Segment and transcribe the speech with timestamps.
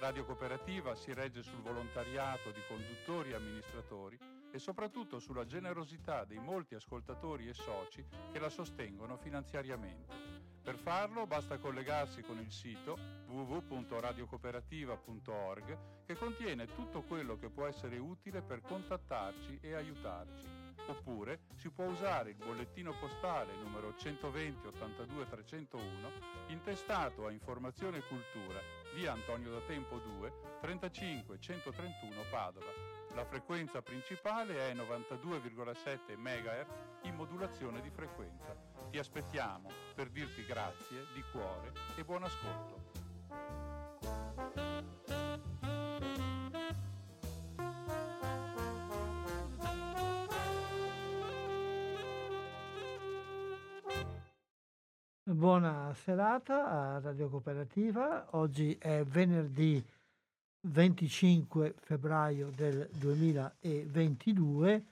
[0.00, 4.16] Radio Cooperativa si regge sul volontariato di conduttori e amministratori
[4.52, 10.14] e soprattutto sulla generosità dei molti ascoltatori e soci che la sostengono finanziariamente.
[10.62, 17.98] Per farlo basta collegarsi con il sito www.radiocooperativa.org che contiene tutto quello che può essere
[17.98, 20.46] utile per contattarci e aiutarci.
[20.86, 26.12] Oppure si può usare il bollettino postale numero 120 82 301
[26.48, 32.66] intestato a Informazione e Cultura, via Antonio da Tempo 2, 35 131 Padova.
[33.14, 36.66] La frequenza principale è 92,7 MHz
[37.02, 38.56] in modulazione di frequenza.
[38.90, 42.86] Ti aspettiamo per dirti grazie di cuore e buon ascolto.
[55.30, 58.28] Buona serata a Radio Cooperativa.
[58.30, 59.84] Oggi è venerdì
[60.62, 64.84] 25 febbraio del 2022.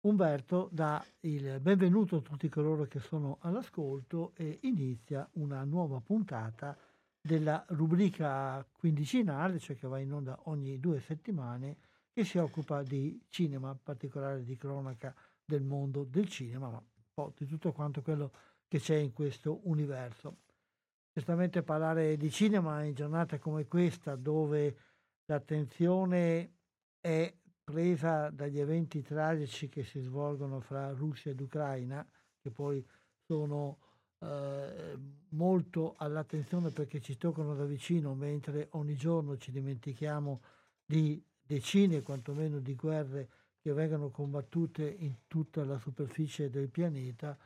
[0.00, 6.74] Umberto dà il benvenuto a tutti coloro che sono all'ascolto e inizia una nuova puntata
[7.20, 11.76] della rubrica quindicinale, cioè che va in onda ogni due settimane,
[12.10, 16.82] che si occupa di cinema, in particolare di cronaca del mondo del cinema, ma
[17.36, 20.38] di tutto quanto quello che che c'è in questo universo.
[21.12, 24.76] Certamente parlare di cinema in giornate come questa, dove
[25.26, 26.54] l'attenzione
[26.98, 27.32] è
[27.62, 32.04] presa dagli eventi tragici che si svolgono fra Russia ed Ucraina,
[32.40, 32.84] che poi
[33.24, 33.78] sono
[34.18, 40.42] eh, molto all'attenzione perché ci toccano da vicino, mentre ogni giorno ci dimentichiamo
[40.84, 43.28] di decine, quantomeno di guerre
[43.60, 47.38] che vengono combattute in tutta la superficie del pianeta,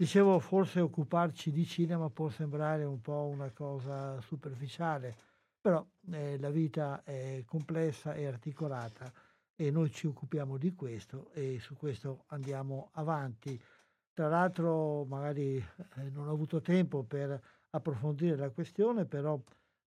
[0.00, 5.14] Dicevo, forse occuparci di cinema può sembrare un po' una cosa superficiale,
[5.60, 9.12] però eh, la vita è complessa e articolata
[9.54, 13.62] e noi ci occupiamo di questo e su questo andiamo avanti.
[14.14, 17.38] Tra l'altro magari eh, non ho avuto tempo per
[17.68, 19.38] approfondire la questione, però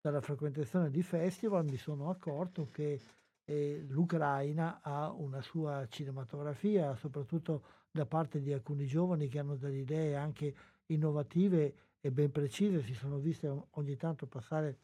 [0.00, 3.00] dalla frequentazione di festival mi sono accorto che
[3.44, 9.78] eh, l'Ucraina ha una sua cinematografia, soprattutto da parte di alcuni giovani che hanno delle
[9.78, 10.54] idee anche
[10.86, 14.78] innovative e ben precise, si sono viste ogni tanto passare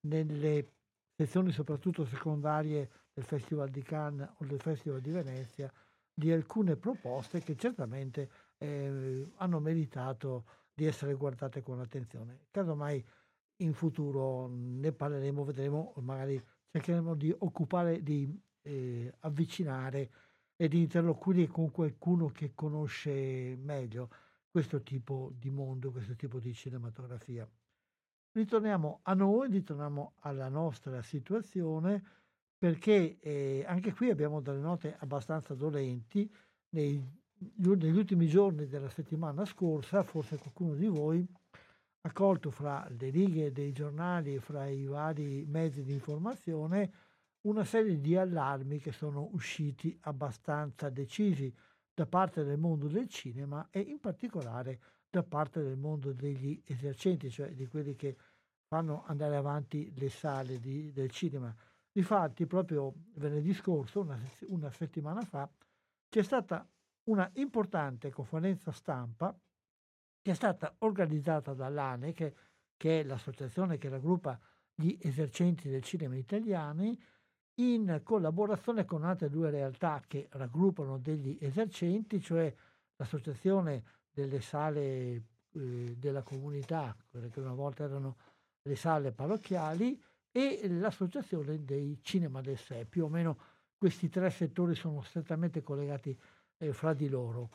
[0.00, 0.72] nelle
[1.16, 5.72] sezioni soprattutto secondarie del Festival di Cannes o del Festival di Venezia
[6.12, 12.46] di alcune proposte che certamente eh, hanno meritato di essere guardate con attenzione.
[12.50, 13.04] Casomai
[13.62, 20.10] in futuro ne parleremo, vedremo, magari cercheremo di occupare, di eh, avvicinare
[20.56, 24.08] e di interloquire con qualcuno che conosce meglio
[24.50, 27.46] questo tipo di mondo, questo tipo di cinematografia.
[28.32, 32.02] Ritorniamo a noi, ritorniamo alla nostra situazione,
[32.56, 36.30] perché eh, anche qui abbiamo delle note abbastanza dolenti.
[36.70, 37.02] Nei,
[37.38, 41.26] negli ultimi giorni della settimana scorsa, forse qualcuno di voi
[42.00, 46.92] ha colto fra le righe dei giornali e fra i vari mezzi di informazione
[47.46, 51.52] una serie di allarmi che sono usciti abbastanza decisi
[51.94, 57.30] da parte del mondo del cinema e in particolare da parte del mondo degli esercenti,
[57.30, 58.16] cioè di quelli che
[58.66, 61.54] fanno andare avanti le sale di, del cinema.
[61.90, 64.18] Difatti, proprio venerdì scorso, una,
[64.48, 65.48] una settimana fa,
[66.08, 66.68] c'è stata
[67.04, 69.34] una importante conferenza stampa
[70.20, 72.34] che è stata organizzata dall'ANE, che,
[72.76, 74.38] che è l'associazione che raggruppa
[74.74, 77.00] gli esercenti del cinema italiani,
[77.56, 82.52] in collaborazione con altre due realtà che raggruppano degli esercenti, cioè
[82.96, 85.22] l'associazione delle sale
[85.52, 88.16] eh, della comunità, quelle che una volta erano
[88.62, 90.00] le sale parrocchiali,
[90.32, 92.84] e l'associazione dei cinema del sé.
[92.84, 93.38] Più o meno
[93.76, 96.18] questi tre settori sono strettamente collegati
[96.58, 97.50] eh, fra di loro.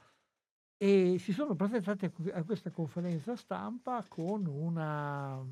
[0.78, 5.46] E si sono presentati a questa conferenza stampa con una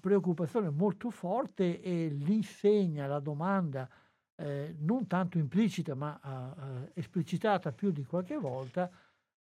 [0.00, 3.88] preoccupazione molto forte e l'insegna, la domanda,
[4.34, 8.90] eh, non tanto implicita ma eh, esplicitata più di qualche volta,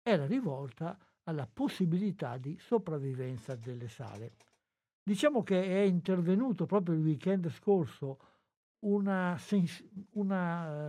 [0.02, 4.34] era rivolta alla possibilità di sopravvivenza delle sale.
[5.04, 8.20] Diciamo che è intervenuto proprio il weekend scorso
[8.82, 9.36] un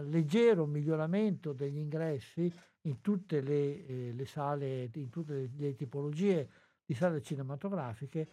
[0.09, 2.53] leggero miglioramento degli ingressi
[2.83, 6.49] in tutte le, eh, le sale, in tutte le, le, tipologie
[6.85, 8.29] di sale cinematografiche,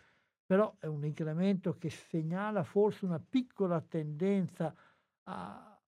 [0.47, 4.73] però è un incremento che segnala forse una piccola tendenza
[5.23, 5.79] a,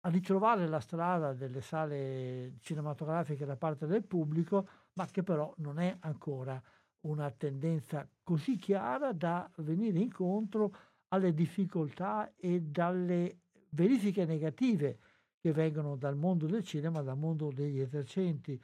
[0.00, 5.78] a ritrovare la strada delle sale cinematografiche da parte del pubblico, ma che però non
[5.78, 6.60] è ancora
[7.00, 10.74] una tendenza così chiara da venire incontro
[11.08, 13.40] alle difficoltà e dalle
[13.70, 14.98] verifiche negative
[15.38, 18.58] che vengono dal mondo del cinema, dal mondo degli esercenti.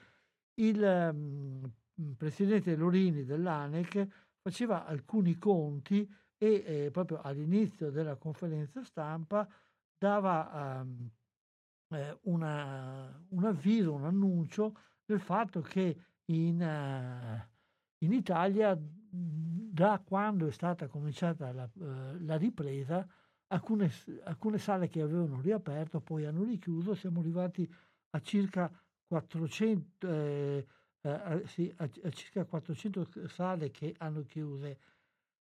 [0.55, 0.81] Il
[1.13, 1.71] um,
[2.17, 6.07] presidente Lorini dell'ANEC faceva alcuni conti
[6.37, 9.49] e eh, proprio all'inizio della conferenza stampa
[9.97, 11.11] dava um,
[11.89, 14.77] eh, una, un avviso, un annuncio
[15.07, 15.97] del fatto che
[16.27, 23.09] in, uh, in Italia da quando è stata cominciata la, uh, la ripresa
[23.47, 23.91] alcune,
[24.25, 27.67] alcune, sale che avevano riaperto poi hanno richiuso, siamo arrivati
[28.11, 28.71] a circa
[29.07, 30.67] 400, eh,
[31.05, 34.79] eh, sì, a, a circa 400 sale che hanno chiuse.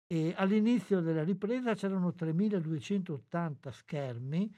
[0.07, 4.51] E all'inizio della ripresa c'erano 3.280 schermi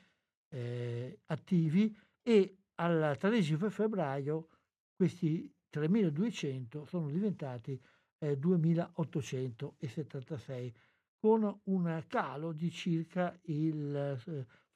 [0.49, 4.47] eh, attivi e al 13 febbraio
[4.95, 7.81] questi 3.200 sono diventati
[8.19, 10.71] eh, 2.876
[11.19, 14.17] con un calo di circa il, eh,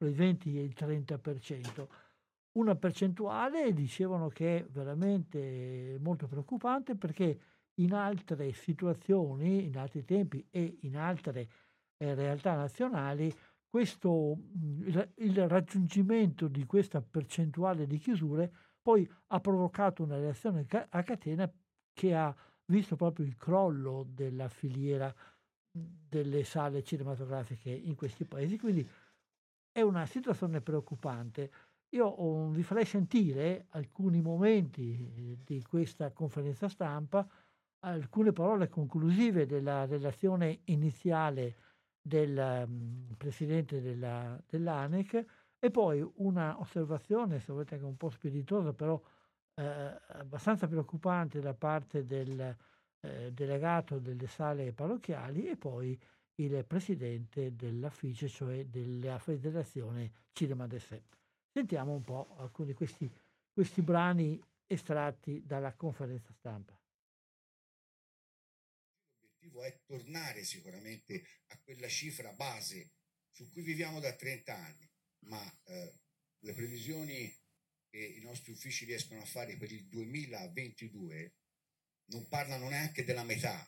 [0.05, 1.87] il 20 e il 30%.
[2.57, 7.39] Una percentuale dicevano che è veramente molto preoccupante perché
[7.75, 11.49] in altre situazioni, in altri tempi e in altre
[11.97, 13.33] eh, realtà nazionali,
[13.67, 14.37] questo,
[14.83, 18.49] il, il raggiungimento di questa percentuale di chiusure
[18.81, 21.51] poi ha provocato una reazione a catena
[21.91, 22.33] che ha
[22.65, 25.13] visto proprio il crollo della filiera
[25.71, 28.87] delle sale cinematografiche in questi paesi, quindi
[29.71, 31.51] è una situazione preoccupante.
[31.89, 37.27] Io vi farei sentire alcuni momenti di questa conferenza stampa,
[37.79, 41.55] alcune parole conclusive della relazione iniziale
[42.01, 45.25] del um, presidente della, dell'ANEC
[45.57, 49.01] e poi una osservazione, se volete anche un po' spiritosa, però
[49.55, 49.63] eh,
[50.07, 52.55] abbastanza preoccupante da parte del
[52.99, 55.99] eh, delegato delle sale parrocchiali e poi
[56.35, 61.01] il presidente dell'affice, cioè della Federazione Cinema d'Essè.
[61.55, 63.09] Sentiamo un po' alcuni di questi,
[63.53, 64.37] questi brani
[64.67, 66.77] estratti dalla conferenza stampa.
[69.39, 72.95] È tornare sicuramente a quella cifra base
[73.31, 74.91] su cui viviamo da 30 anni,
[75.27, 75.99] ma eh,
[76.39, 77.33] le previsioni
[77.89, 81.35] che i nostri uffici riescono a fare per il 2022
[82.07, 83.65] non parlano neanche della metà.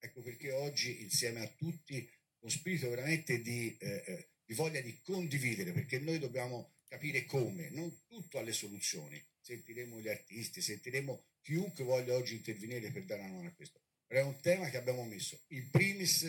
[0.00, 5.00] Ecco perché oggi insieme a tutti con spirito veramente di, eh, eh, di voglia di
[5.02, 9.22] condividere, perché noi dobbiamo capire come, non tutto alle soluzioni.
[9.40, 13.80] Sentiremo gli artisti, sentiremo chiunque voglia oggi intervenire per dare una mano a questo.
[14.06, 16.22] Però è un tema che abbiamo messo in primis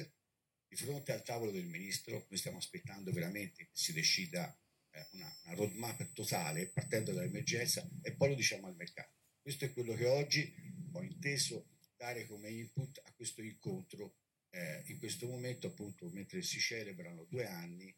[0.68, 2.26] di fronte al tavolo del ministro.
[2.28, 4.60] Noi stiamo aspettando veramente che si decida
[4.92, 9.14] eh, una, una roadmap totale partendo dall'emergenza e poi lo diciamo al mercato.
[9.40, 10.52] Questo è quello che oggi
[10.92, 14.18] ho inteso dare come input a questo incontro
[14.50, 17.94] eh, in questo momento, appunto, mentre si celebrano due anni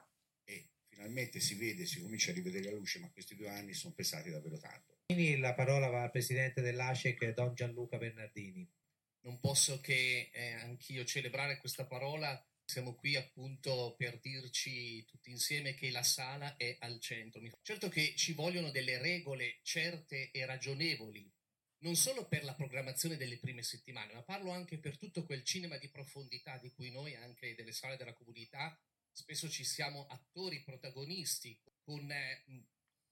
[0.49, 3.93] e finalmente si vede, si comincia a rivedere la luce, ma questi due anni sono
[3.93, 4.97] pesati davvero tanto.
[5.37, 8.67] La parola va al presidente dell'ACEC, Don Gianluca Bernardini.
[9.21, 12.43] Non posso che eh, anch'io celebrare questa parola.
[12.65, 17.41] Siamo qui appunto per dirci tutti insieme che la sala è al centro.
[17.61, 21.31] Certo che ci vogliono delle regole certe e ragionevoli
[21.81, 25.77] non solo per la programmazione delle prime settimane, ma parlo anche per tutto quel cinema
[25.77, 28.77] di profondità di cui noi, anche delle sale della comunità,
[29.19, 32.45] spesso ci siamo attori protagonisti con eh,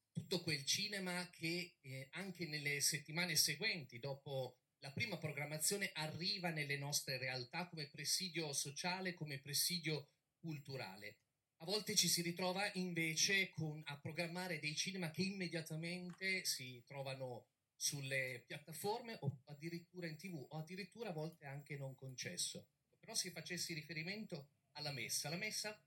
[0.10, 6.78] tutto quel cinema che eh, anche nelle settimane seguenti, dopo la prima programmazione, arriva nelle
[6.78, 11.18] nostre realtà come presidio sociale, come presidio culturale.
[11.58, 17.48] A volte ci si ritrova invece con, a programmare dei cinema che immediatamente si trovano
[17.76, 22.70] sulle piattaforme o addirittura in tv o addirittura a volte anche non concesso.
[22.98, 25.78] Però se facessi riferimento alla messa, la messa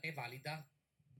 [0.00, 0.68] è valida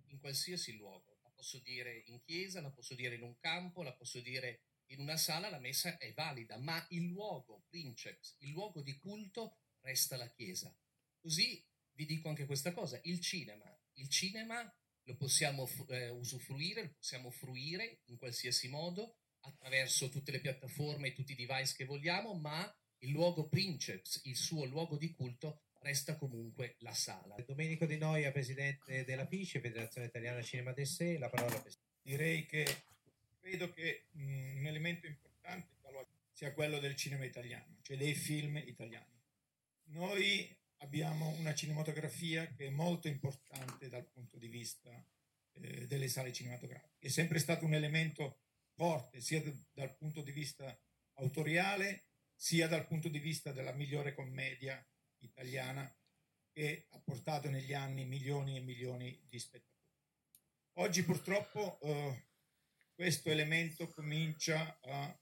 [0.06, 1.18] in qualsiasi luogo.
[1.22, 5.00] La posso dire in chiesa, la posso dire in un campo, la posso dire in
[5.00, 10.16] una sala, la messa è valida, ma il luogo, princeps, il luogo di culto resta
[10.16, 10.74] la chiesa.
[11.20, 13.64] Così vi dico anche questa cosa, il cinema,
[13.94, 14.72] il cinema
[15.04, 21.12] lo possiamo eh, usufruire, lo possiamo fruire in qualsiasi modo, attraverso tutte le piattaforme e
[21.12, 26.16] tutti i device che vogliamo, ma il luogo princeps, il suo luogo di culto, resta
[26.16, 27.34] comunque la sala.
[27.46, 31.64] Domenico Di Noia, presidente della FICE, Federazione Italiana Cinema d'Essè, la parola a
[32.02, 32.64] Direi che
[33.40, 35.78] credo che mh, un elemento importante
[36.40, 39.20] sia quello del cinema italiano, cioè dei film italiani.
[39.88, 44.90] Noi abbiamo una cinematografia che è molto importante dal punto di vista
[45.52, 46.96] eh, delle sale cinematografiche.
[46.98, 48.40] È sempre stato un elemento
[48.74, 50.74] forte sia d- dal punto di vista
[51.16, 54.82] autoriale sia dal punto di vista della migliore commedia
[55.20, 55.92] italiana
[56.52, 59.70] che ha portato negli anni milioni e milioni di spettatori.
[60.74, 62.28] Oggi purtroppo eh,
[62.94, 65.20] questo elemento comincia a,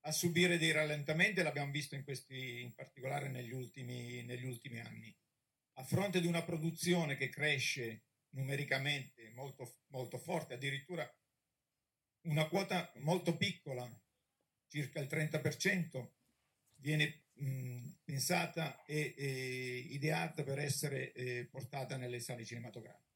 [0.00, 5.14] a, subire dei rallentamenti, l'abbiamo visto in, questi, in particolare negli ultimi, negli ultimi anni.
[5.74, 11.08] A fronte di una produzione che cresce numericamente molto, molto forte, addirittura
[12.22, 13.88] una quota molto piccola,
[14.68, 16.10] circa il 30%,
[16.76, 23.08] viene mh, pensata e, e, ideata per essere eh, portata nelle sale cinematografiche.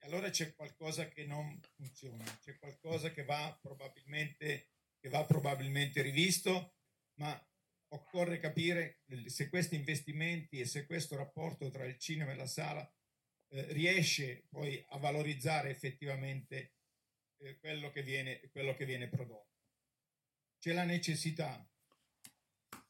[0.00, 6.74] Allora c'è qualcosa che non funziona, c'è qualcosa che va probabilmente, che va probabilmente rivisto,
[7.20, 7.40] ma
[7.90, 12.90] occorre capire se questi investimenti e se questo rapporto tra il cinema e la sala
[13.50, 16.74] eh, riesce poi a valorizzare effettivamente
[17.38, 19.50] eh, quello, che viene, quello che viene prodotto.
[20.58, 21.64] C'è la necessità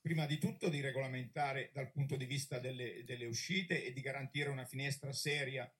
[0.02, 4.50] prima di tutto di regolamentare dal punto di vista delle, delle uscite e di garantire
[4.50, 5.72] una finestra seria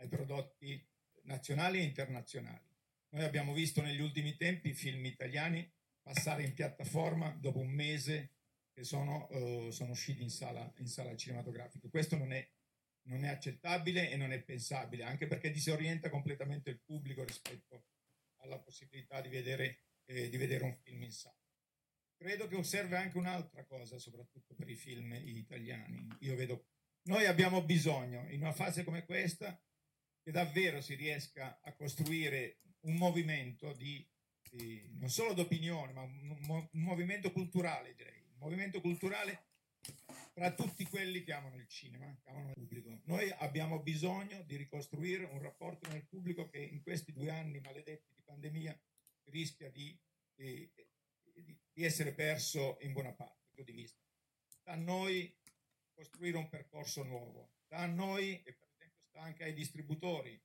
[0.00, 0.84] ai prodotti
[1.22, 2.66] nazionali e internazionali.
[3.10, 8.32] Noi abbiamo visto negli ultimi tempi film italiani passare in piattaforma dopo un mese
[8.72, 11.88] che sono, uh, sono usciti in sala, in sala cinematografica.
[11.88, 12.46] Questo non è,
[13.02, 17.86] non è, accettabile e non è pensabile, anche perché disorienta completamente il pubblico rispetto
[18.40, 21.37] alla possibilità di vedere, eh, di vedere un film in sala.
[22.18, 26.08] Credo che osserve anche un'altra cosa, soprattutto per i film italiani.
[26.20, 26.66] Io vedo,
[27.02, 29.56] noi abbiamo bisogno, in una fase come questa,
[30.20, 34.04] che davvero si riesca a costruire un movimento di,
[34.50, 38.20] di non solo d'opinione, ma un, un movimento culturale, direi.
[38.32, 39.46] Un movimento culturale
[40.32, 43.00] tra tutti quelli che amano il cinema, che amano il pubblico.
[43.04, 47.60] Noi abbiamo bisogno di ricostruire un rapporto con il pubblico che in questi due anni
[47.60, 48.76] maledetti di pandemia
[49.24, 49.96] rischia di
[50.36, 50.72] eh,
[51.42, 54.02] di essere perso in buona parte di vista.
[54.46, 55.34] Sta a noi
[55.94, 60.40] costruire un percorso nuovo, sta a noi e per esempio sta anche ai distributori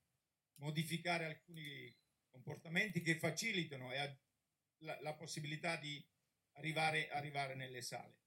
[0.55, 1.93] modificare alcuni
[2.29, 3.91] comportamenti che facilitano
[4.77, 6.03] la, la possibilità di
[6.53, 8.21] arrivare, arrivare nelle sale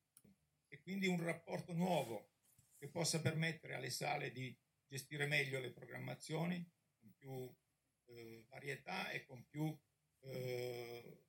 [0.68, 2.32] e quindi un rapporto nuovo
[2.76, 4.56] che possa permettere alle sale di
[4.86, 6.64] gestire meglio le programmazioni
[6.98, 7.56] con più
[8.06, 9.76] eh, varietà e con più
[10.20, 11.25] eh,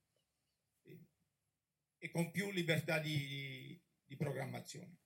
[1.98, 4.98] e con più libertà di, di programmazione.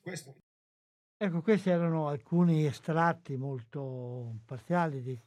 [0.00, 0.36] Questo.
[1.16, 5.18] Ecco, questi erano alcuni estratti molto parziali di,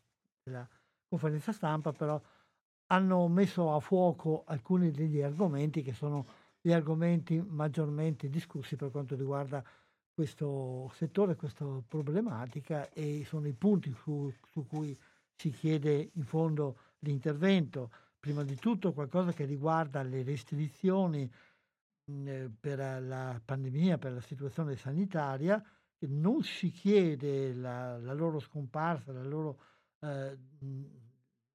[0.43, 0.67] della
[1.07, 2.21] conferenza stampa, però
[2.87, 6.25] hanno messo a fuoco alcuni degli argomenti che sono
[6.59, 9.63] gli argomenti maggiormente discussi per quanto riguarda
[10.11, 14.97] questo settore, questa problematica e sono i punti su, su cui
[15.35, 17.91] si chiede in fondo l'intervento
[18.25, 21.31] prima di tutto qualcosa che riguarda le restrizioni
[22.05, 25.63] mh, eh, per la pandemia, per la situazione sanitaria,
[26.07, 29.59] non si chiede la, la loro scomparsa, la loro,
[29.99, 30.35] eh,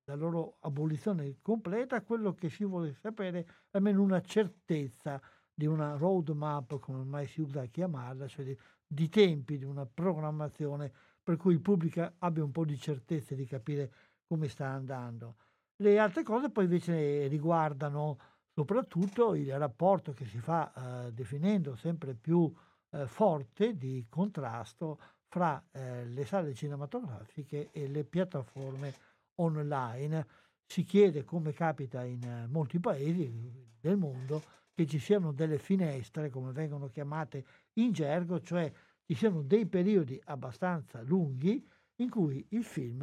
[0.05, 5.21] la loro, abolizione completa, quello che si vuole sapere è almeno una certezza
[5.53, 9.87] di una roadmap, come mai si usa a chiamarla, cioè di, di tempi, di una
[9.87, 13.93] programmazione per cui il pubblico abbia un po' di certezza di capire
[14.25, 15.35] come sta andando.
[15.81, 18.19] Le altre cose poi invece riguardano
[18.53, 22.53] soprattutto il rapporto che si fa eh, definendo sempre più
[22.91, 28.93] eh, forte di contrasto fra eh, le sale cinematografiche e le piattaforme
[29.37, 30.27] online.
[30.67, 33.33] Si chiede, come capita in molti paesi
[33.81, 34.43] del mondo,
[34.75, 37.45] che ci siano delle finestre, come vengono chiamate
[37.75, 38.71] in gergo, cioè
[39.07, 43.03] ci siano dei periodi abbastanza lunghi in cui il film,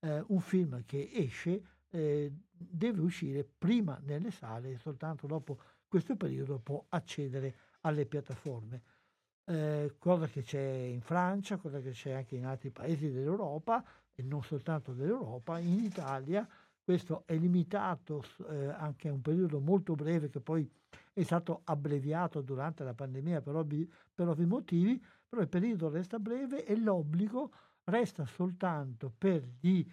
[0.00, 6.16] eh, un film che esce, eh, deve uscire prima nelle sale e soltanto dopo questo
[6.16, 8.82] periodo può accedere alle piattaforme.
[9.44, 13.82] Eh, cosa che c'è in Francia, cosa che c'è anche in altri paesi dell'Europa
[14.14, 16.46] e non soltanto dell'Europa, in Italia
[16.88, 20.66] questo è limitato eh, anche a un periodo molto breve che poi
[21.12, 26.18] è stato abbreviato durante la pandemia per ovvi, per ovvi motivi, però il periodo resta
[26.18, 27.52] breve e l'obbligo
[27.84, 29.86] resta soltanto per, gli,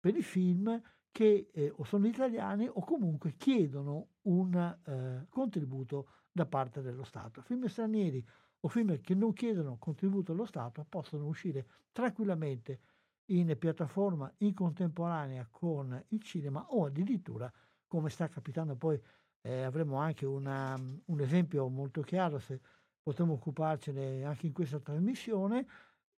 [0.00, 0.80] per i film
[1.10, 7.42] che eh, o sono italiani o comunque chiedono un eh, contributo da parte dello Stato.
[7.42, 8.24] Film stranieri
[8.60, 12.80] o film che non chiedono contributo allo Stato possono uscire tranquillamente
[13.26, 17.50] in piattaforma in contemporanea con il cinema o addirittura,
[17.86, 19.00] come sta capitando poi,
[19.42, 22.60] eh, avremo anche una, un esempio molto chiaro se
[23.02, 25.66] potremo occuparcene anche in questa trasmissione,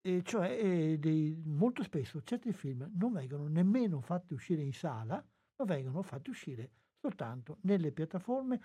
[0.05, 5.25] e cioè eh, dei, molto spesso certi film non vengono nemmeno fatti uscire in sala,
[5.57, 8.61] ma vengono fatti uscire soltanto nelle piattaforme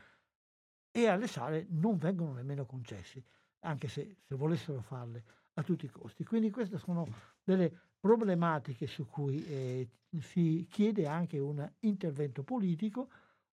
[0.92, 3.24] e alle sale non vengono nemmeno concessi,
[3.60, 6.24] anche se, se volessero farle a tutti i costi.
[6.24, 7.08] Quindi queste sono
[7.44, 9.90] delle problematiche su cui eh,
[10.20, 13.10] si chiede anche un intervento politico,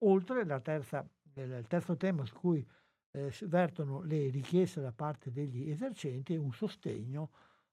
[0.04, 2.64] oltre terza, il terzo tema su cui
[3.10, 7.30] eh, vertono le richieste da parte degli esercenti è un sostegno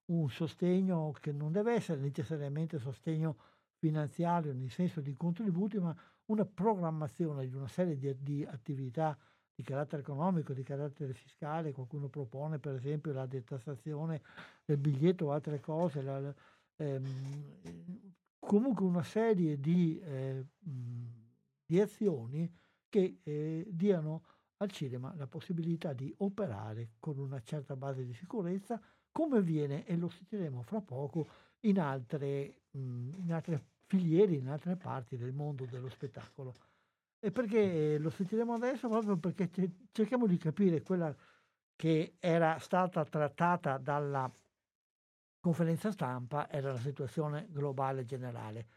[0.09, 3.37] un sostegno che non deve essere necessariamente sostegno
[3.77, 9.17] finanziario nel senso di contributi, ma una programmazione di una serie di, di attività
[9.53, 14.21] di carattere economico, di carattere fiscale, qualcuno propone per esempio la detassazione
[14.63, 16.33] del biglietto o altre cose, la,
[16.77, 22.49] ehm, comunque una serie di, eh, di azioni
[22.87, 24.23] che eh, diano
[24.57, 29.95] al cinema la possibilità di operare con una certa base di sicurezza, come avviene, e
[29.97, 31.27] lo sentiremo fra poco,
[31.61, 36.53] in altre, in altre filiere, in altre parti del mondo dello spettacolo.
[37.19, 38.87] E perché lo sentiremo adesso?
[38.87, 39.49] Proprio perché
[39.91, 41.13] cerchiamo di capire quella
[41.75, 44.31] che era stata trattata dalla
[45.39, 48.67] conferenza stampa, era la situazione globale generale.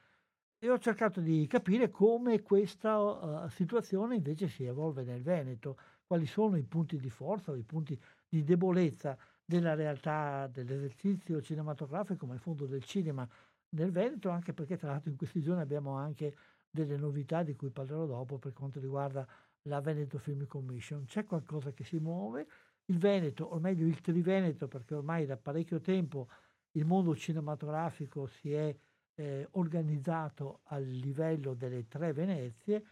[0.59, 6.27] E ho cercato di capire come questa uh, situazione invece si evolve nel Veneto, quali
[6.27, 9.19] sono i punti di forza o i punti di debolezza
[9.53, 13.29] della realtà dell'esercizio cinematografico come fondo del cinema
[13.71, 16.35] nel Veneto, anche perché tra l'altro in questi giorni abbiamo anche
[16.71, 19.27] delle novità di cui parlerò dopo per quanto riguarda
[19.63, 21.05] la Veneto Film Commission.
[21.05, 22.47] C'è qualcosa che si muove,
[22.87, 26.29] il Veneto, o meglio il Triveneto, perché ormai da parecchio tempo
[26.73, 28.75] il mondo cinematografico si è
[29.15, 32.85] eh, organizzato a livello delle tre Venezie,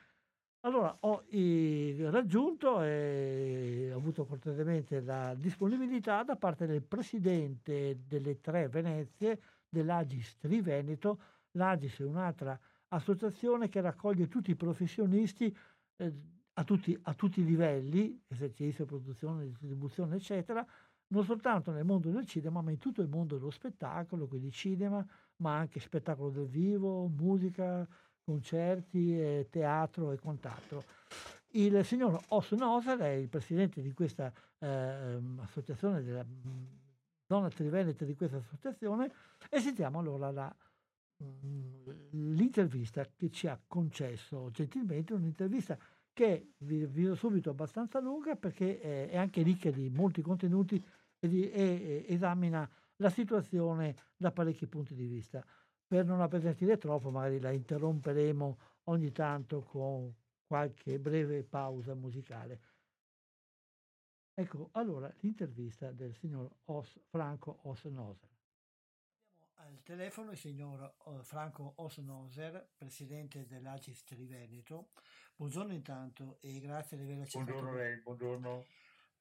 [0.61, 8.41] allora ho eh, raggiunto e ho avuto cortesemente la disponibilità da parte del presidente delle
[8.41, 11.21] tre Venezie dell'Agis Triveneto.
[11.53, 15.57] L'Agis è un'altra associazione che raccoglie tutti i professionisti
[15.97, 16.13] eh,
[16.55, 20.67] a, tutti, a tutti i livelli, esercizio, produzione, distribuzione, eccetera,
[21.09, 25.05] non soltanto nel mondo del cinema, ma in tutto il mondo dello spettacolo, quindi cinema,
[25.37, 27.89] ma anche spettacolo del vivo, musica,
[28.31, 30.85] concerti, eh, teatro e quant'altro.
[31.53, 36.25] Il signor Os Noser è il presidente di questa eh, associazione, della
[37.27, 39.11] zona triveneta di questa associazione,
[39.49, 40.57] e sentiamo allora la,
[41.25, 41.89] mm,
[42.37, 45.77] l'intervista che ci ha concesso gentilmente, un'intervista
[46.13, 50.83] che vi, do subito abbastanza lunga perché è, è anche ricca di molti contenuti
[51.19, 55.45] e, di, e, e esamina la situazione da parecchi punti di vista
[55.91, 60.15] per non appesantire troppo, magari la interromperemo ogni tanto con
[60.47, 62.61] qualche breve pausa musicale.
[64.33, 68.29] Ecco, allora l'intervista del signor Os, Franco Osnoser.
[69.55, 74.91] Abbiamo al telefono il signor uh, Franco Osnoser, presidente dell'Agis Triveneto.
[75.35, 77.51] Buongiorno intanto e grazie di aver accettato.
[77.51, 78.65] Buongiorno lei, buongiorno.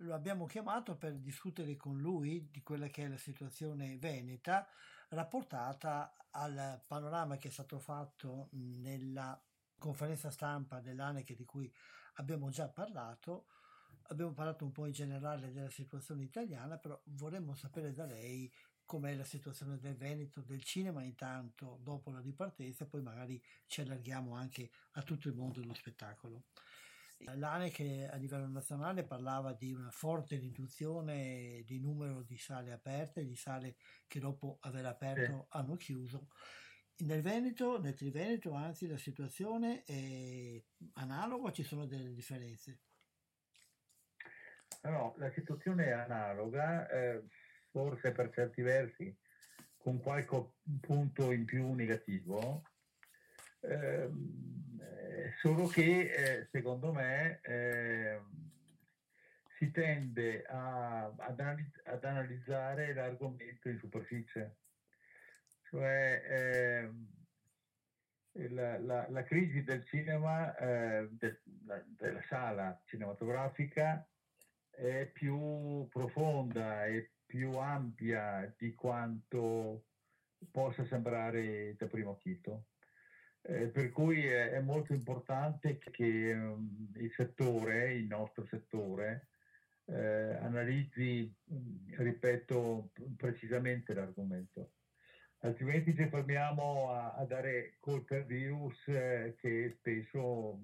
[0.02, 4.70] Lo abbiamo chiamato per discutere con lui di quella che è la situazione veneta
[5.10, 9.40] rapportata al panorama che è stato fatto nella
[9.78, 11.72] conferenza stampa dell'ANEC di cui
[12.16, 13.48] abbiamo già parlato.
[14.12, 18.52] Abbiamo parlato un po' in generale della situazione italiana, però vorremmo sapere da lei
[18.86, 24.34] com'è la situazione del Veneto, del cinema intanto dopo la ripartenza poi magari ci allarghiamo
[24.34, 26.46] anche a tutto il mondo dello spettacolo.
[27.22, 33.36] L'ANEC a livello nazionale parlava di una forte riduzione di numero di sale aperte, di
[33.36, 33.76] sale
[34.08, 35.58] che dopo aver aperto sì.
[35.58, 36.30] hanno chiuso.
[37.00, 40.62] Nel Veneto, nel Triveneto, anzi, la situazione è
[40.94, 42.80] analoga o ci sono delle differenze?
[44.84, 47.24] No, la situazione è analoga, eh,
[47.70, 49.16] forse per certi versi
[49.78, 52.64] con qualche punto in più negativo,
[53.62, 54.10] eh,
[55.38, 58.22] solo che eh, secondo me eh,
[59.58, 64.58] si tende a, ad, analiz- ad, analizzare l'argomento in superficie,
[65.64, 67.08] cioè ehm,
[68.54, 74.08] la, la, la, crisi del cinema, eh, de, la, della sala cinematografica
[74.70, 79.86] è più profonda e più ampia di quanto
[80.52, 82.68] possa sembrare da primo acchito
[83.42, 89.30] Eh, per cui è, è, molto importante che um, il settore, il nostro settore,
[89.86, 91.34] eh, analizzi,
[91.98, 94.74] ripeto, precisamente l'argomento.
[95.40, 100.60] Altrimenti ci fermiamo a, a dare colpe al virus eh, che spesso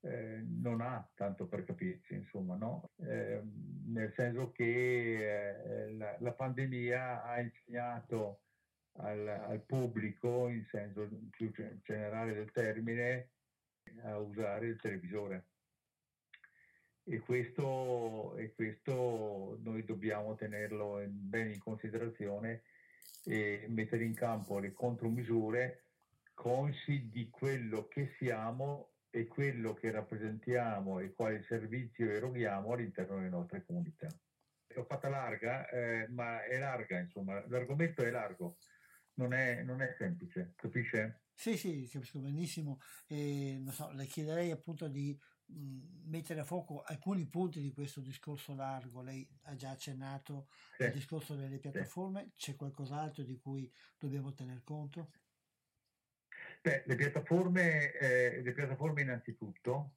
[0.00, 2.90] eh, non ha tanto per capirci, insomma, no?
[2.98, 3.40] eh,
[3.86, 8.40] nel senso che eh, la, la, pandemia ha insegnato
[8.98, 11.52] al, al, pubblico, in senso più
[11.82, 13.30] generale del termine,
[14.02, 15.46] a usare il televisore.
[17.04, 22.62] E questo, e questo noi dobbiamo tenerlo in, bene in considerazione
[23.24, 25.84] e mettere in campo le contromisure
[26.34, 33.28] consci di quello che siamo e quello che rappresentiamo e quali servizi eroghiamo all'interno delle
[33.28, 34.08] nostre comunità.
[34.68, 38.56] L'ho fatta larga, eh, ma è larga, insomma, l'argomento è largo,
[39.14, 41.22] non è, non è semplice, capisce?
[41.34, 42.80] Sì, sì, capisco benissimo.
[43.06, 48.54] E, so, le chiederei appunto di mh, mettere a fuoco alcuni punti di questo discorso
[48.54, 49.02] largo.
[49.02, 50.84] Lei ha già accennato sì.
[50.84, 52.50] al discorso delle piattaforme, sì.
[52.50, 55.10] c'è qualcos'altro di cui dobbiamo tener conto?
[56.62, 59.96] Beh, le piattaforme, eh, le piattaforme innanzitutto,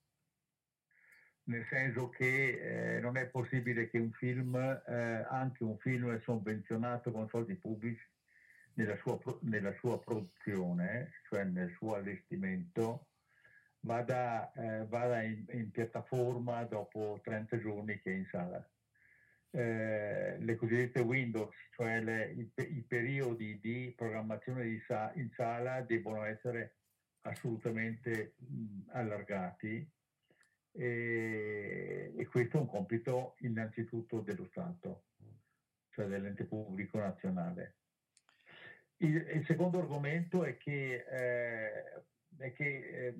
[1.44, 7.12] nel senso che eh, non è possibile che un film, eh, anche un film sovvenzionato
[7.12, 8.04] con soldi pubblici,
[8.78, 13.08] nella sua, nella sua produzione, cioè nel suo allestimento,
[13.82, 18.70] vada, eh, vada in, in, piattaforma dopo 30 giorni che è in sala.
[19.50, 25.82] Eh, le cosiddette Windows, cioè le, i, i, periodi di programmazione di sa, in sala
[25.82, 26.76] devono essere
[27.22, 29.90] assolutamente mh, allargati
[30.72, 35.06] e, e, questo è un compito innanzitutto dello Stato,
[35.90, 37.77] cioè dell'ente pubblico nazionale.
[38.98, 42.04] Il, il secondo argomento è che, eh,
[42.38, 43.16] è che eh,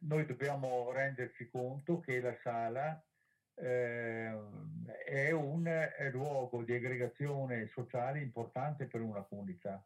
[0.00, 3.04] noi dobbiamo renderci conto che la sala
[3.54, 4.32] eh,
[5.04, 9.84] è un è luogo di aggregazione sociale importante per una comunità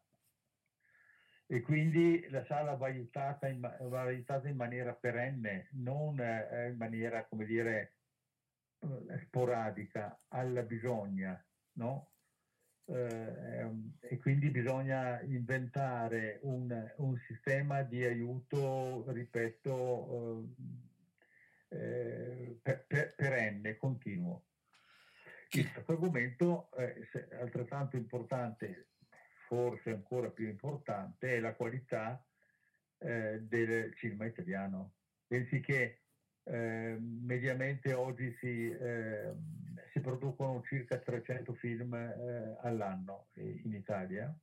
[1.49, 6.75] e quindi la sala va aiutata in, va aiutata in maniera perenne, non eh, in
[6.75, 7.95] maniera, come dire,
[8.79, 11.41] eh, sporadica, alla bisogna,
[11.77, 12.11] no?
[12.89, 13.69] Eh,
[13.99, 20.47] e quindi bisogna inventare un, un sistema di aiuto, ripeto,
[21.69, 24.45] eh, per, per, perenne, continuo.
[25.51, 26.93] Il secondo argomento è
[27.41, 28.89] altrettanto importante,
[29.47, 32.23] forse ancora più importante, è la qualità
[32.99, 34.93] eh, del cinema italiano.
[35.27, 36.03] Pensi che
[36.49, 39.33] eh, mediamente oggi si, eh,
[39.91, 44.33] si, producono circa 300 film eh, all'anno in Italia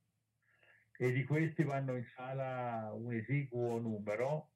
[0.97, 4.51] e di questi vanno in sala un esiguo numero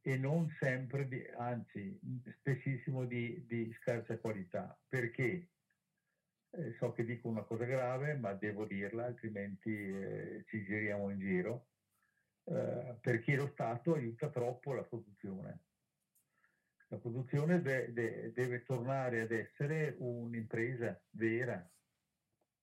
[0.00, 1.98] e non sempre, di, anzi
[2.38, 4.76] spessissimo di, di scarsa qualità.
[4.88, 5.48] Perché?
[6.50, 11.18] Eh, so che dico una cosa grave, ma devo dirla, altrimenti eh, ci giriamo in
[11.20, 11.68] giro,
[12.44, 15.60] eh, perché lo Stato aiuta troppo la produzione.
[16.92, 21.66] La produzione de- de- deve tornare ad essere un'impresa vera,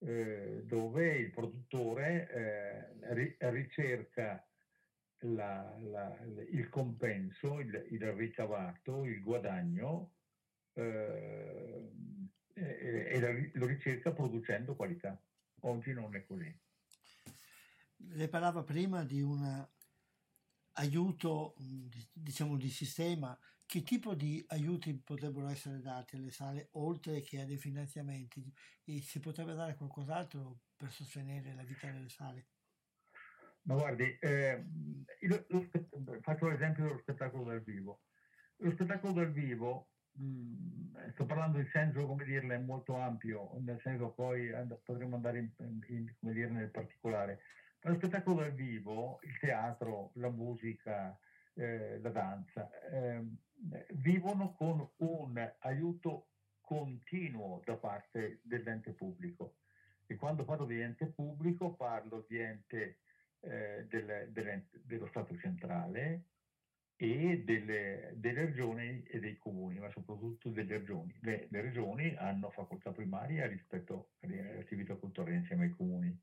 [0.01, 4.47] eh, dove il produttore eh, ri- ricerca
[5.21, 6.15] la, la,
[6.51, 10.13] il compenso, il, il, ricavato, il guadagno
[10.73, 11.89] eh,
[12.53, 15.19] e, e lo ricerca producendo qualità.
[15.61, 16.55] Oggi non è così.
[17.95, 19.67] Lei parlava prima di un
[20.73, 21.55] aiuto,
[22.13, 23.35] diciamo, di sistema.
[23.69, 28.51] Che tipo di aiuti potrebbero essere dati alle sale, oltre che a dei finanziamenti?
[28.83, 32.47] E si potrebbe dare qualcos'altro per sostenere la vita delle sale?
[33.61, 34.65] Ma guardi, eh,
[35.19, 35.69] io, lo,
[36.21, 38.01] faccio l'esempio dello spettacolo dal vivo.
[38.55, 43.79] Lo spettacolo dal vivo, mh, mm, sto parlando in senso, come dirle, molto ampio, nel
[43.81, 45.51] senso poi and- potremmo andare in,
[45.89, 47.41] in, come dire, nel particolare.
[47.81, 51.15] Lo spettacolo dal vivo, il teatro, la musica,
[51.53, 53.23] eh, la danza, eh,
[53.93, 56.27] vivono con un aiuto
[56.61, 59.55] continuo da parte dell'ente pubblico.
[60.05, 62.99] E quando parlo di ente pubblico parlo di ente
[63.41, 64.31] eh, del,
[64.83, 66.23] dello Stato centrale
[66.95, 71.17] e delle, delle, regioni e dei comuni, ma soprattutto delle regioni.
[71.21, 76.19] Le, le regioni hanno facoltà primaria rispetto alle attività culturali insieme ai comuni.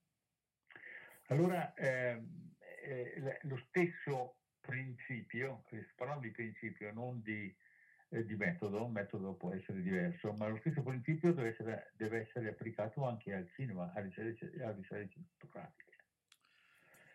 [1.29, 7.55] Allora, ehm, eh, lo stesso principio, parlando di principio, non di,
[8.11, 12.21] eh, di metodo, un metodo può essere diverso, ma lo stesso principio deve essere, deve
[12.21, 15.97] essere applicato anche al cinema, alle sedi cinematografiche.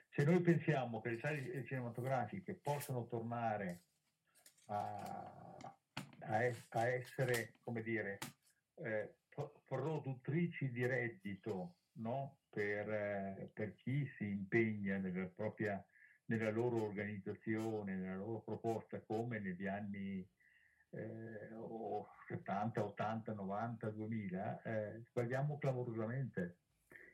[0.10, 3.82] se noi pensiamo che le sale cinematografiche possano tornare
[4.66, 5.58] a,
[6.20, 8.18] a, a essere, come dire,
[8.76, 9.14] eh,
[9.66, 12.40] produttrici di reddito no?
[12.50, 15.84] per, eh, per, chi si impegna nella, propria,
[16.38, 20.26] nella loro organizzazione, nella loro proposta, come negli anni
[20.92, 21.50] eh,
[22.28, 26.60] 70, 80, 90, 2000, eh, sbagliamo clamorosamente.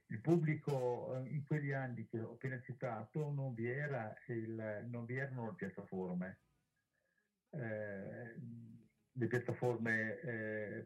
[0.07, 5.05] Il pubblico eh, in quegli anni che ho appena citato non vi, era il, non
[5.05, 6.39] vi erano le piattaforme.
[7.49, 8.35] Eh,
[9.11, 10.85] le piattaforme eh,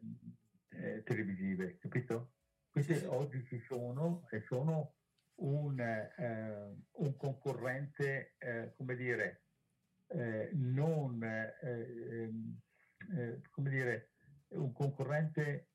[0.70, 2.36] eh, televisive, capito?
[2.70, 4.96] Queste oggi ci sono e sono
[5.42, 9.44] un, eh, un concorrente, eh, come dire,
[10.08, 12.62] eh, non, eh, ehm,
[13.50, 14.12] come dire,
[14.50, 15.70] un concorrente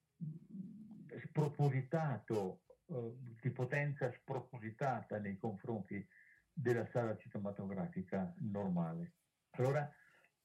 [1.25, 6.07] spropositato, di potenza spropositata nei confronti
[6.53, 9.15] della sala cinematografica normale.
[9.57, 9.91] Allora,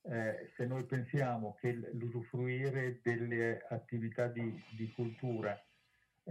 [0.03, 5.55] eh, se noi pensiamo che l'usufruire delle attività di, di cultura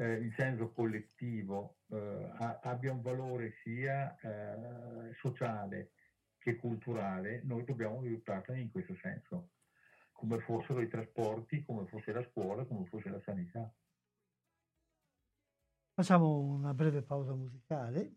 [0.01, 2.31] eh, in senso collettivo eh,
[2.63, 5.93] abbia un valore sia eh, sociale
[6.39, 9.51] che culturale, noi dobbiamo aiutarla in questo senso,
[10.13, 13.71] come fossero i trasporti, come fosse la scuola, come fosse la sanità.
[15.93, 18.15] Facciamo una breve pausa musicale.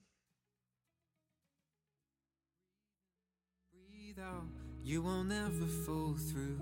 [3.70, 4.48] Breathe out.
[4.84, 6.58] You won't ever fall through.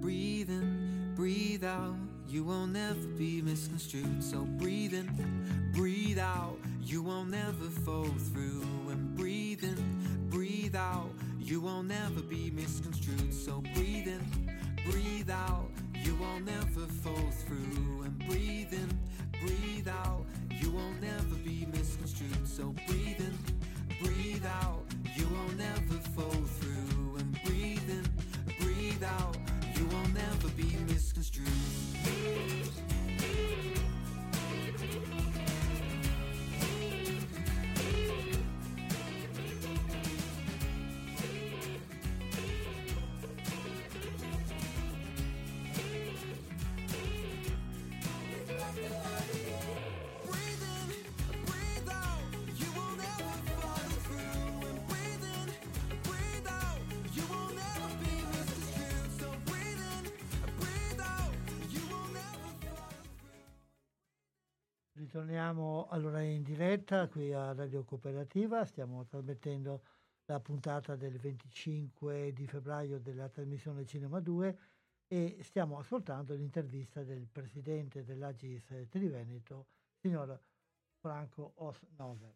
[0.00, 2.11] Breathe in, breathe out.
[2.28, 4.22] You won't ever be misconstrued.
[4.22, 6.58] So breathe in, breathe out.
[6.82, 8.64] You won't ever fall through.
[8.90, 11.10] And breathe in, breathe out.
[11.38, 13.34] You won't ever be misconstrued.
[13.34, 14.22] So breathe in,
[14.90, 15.70] breathe out.
[15.94, 18.02] You won't ever fall through.
[18.04, 18.88] And breathe in,
[19.40, 20.24] breathe out.
[20.50, 22.46] You won't ever be misconstrued.
[22.46, 23.38] So breathe in,
[24.02, 24.84] breathe out.
[25.16, 28.04] You won't ever fall through and breathe in,
[28.60, 29.36] breathe out.
[29.82, 31.48] You will never be misconstrued.
[65.52, 69.84] Ritorniamo allora in diretta qui a Radio Cooperativa, stiamo trasmettendo
[70.24, 74.58] la puntata del 25 di febbraio della trasmissione Cinema 2
[75.08, 79.66] e stiamo ascoltando l'intervista del presidente dell'Agis Triveneto,
[80.00, 80.40] signor
[81.00, 82.34] Franco Osnover.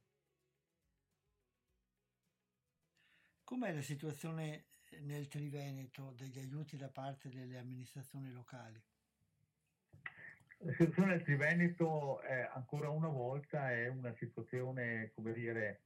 [3.44, 4.66] Com'è la situazione
[5.00, 8.78] nel Triveneto degli aiuti da parte delle amministrazioni locali?
[10.60, 15.82] La situazione del Triveneto è, ancora una volta è una situazione, come dire,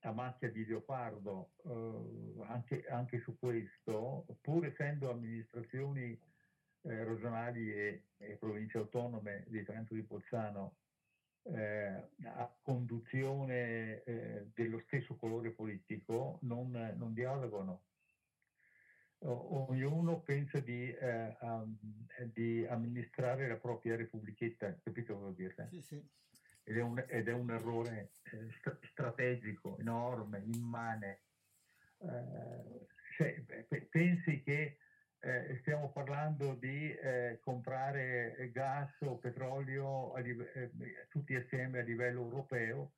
[0.00, 1.52] a macchia di leopardo.
[1.64, 6.18] Eh, anche, anche, su questo, pur essendo amministrazioni
[6.82, 10.76] eh, regionali e, e, province autonome di Trento di Bolzano
[11.42, 17.82] eh, a conduzione eh, dello stesso colore politico, non, non dialogano
[19.22, 21.76] ognuno pensa di, eh, um,
[22.32, 25.66] di, amministrare la propria repubblichetta, capito cosa vuol dire?
[25.68, 26.08] Sì, sì.
[26.62, 31.20] Ed, è un, ed, è un, errore eh, st- strategico, enorme, immane.
[31.98, 33.44] Eh, se,
[33.90, 34.78] pensi che
[35.18, 40.70] eh, stiamo parlando di eh, comprare gas o petrolio live- eh,
[41.08, 42.92] tutti assieme a livello europeo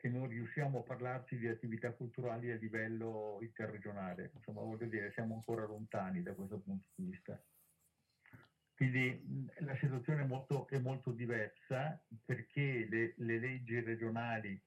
[0.00, 4.30] che non riusciamo a parlarci di attività culturali a livello interregionale.
[4.34, 7.40] Insomma, voglio dire, siamo ancora lontani da questo punto di vista.
[8.74, 14.58] Quindi la situazione è molto, è molto diversa perché le, le leggi regionali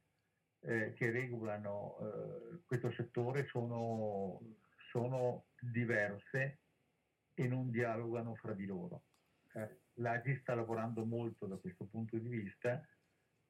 [0.60, 4.40] eh, che regolano eh, questo settore sono,
[4.92, 6.60] sono, diverse
[7.34, 9.06] e non dialogano fra di loro.
[9.54, 12.88] Eh, L'AGI sta lavorando molto da questo punto di vista.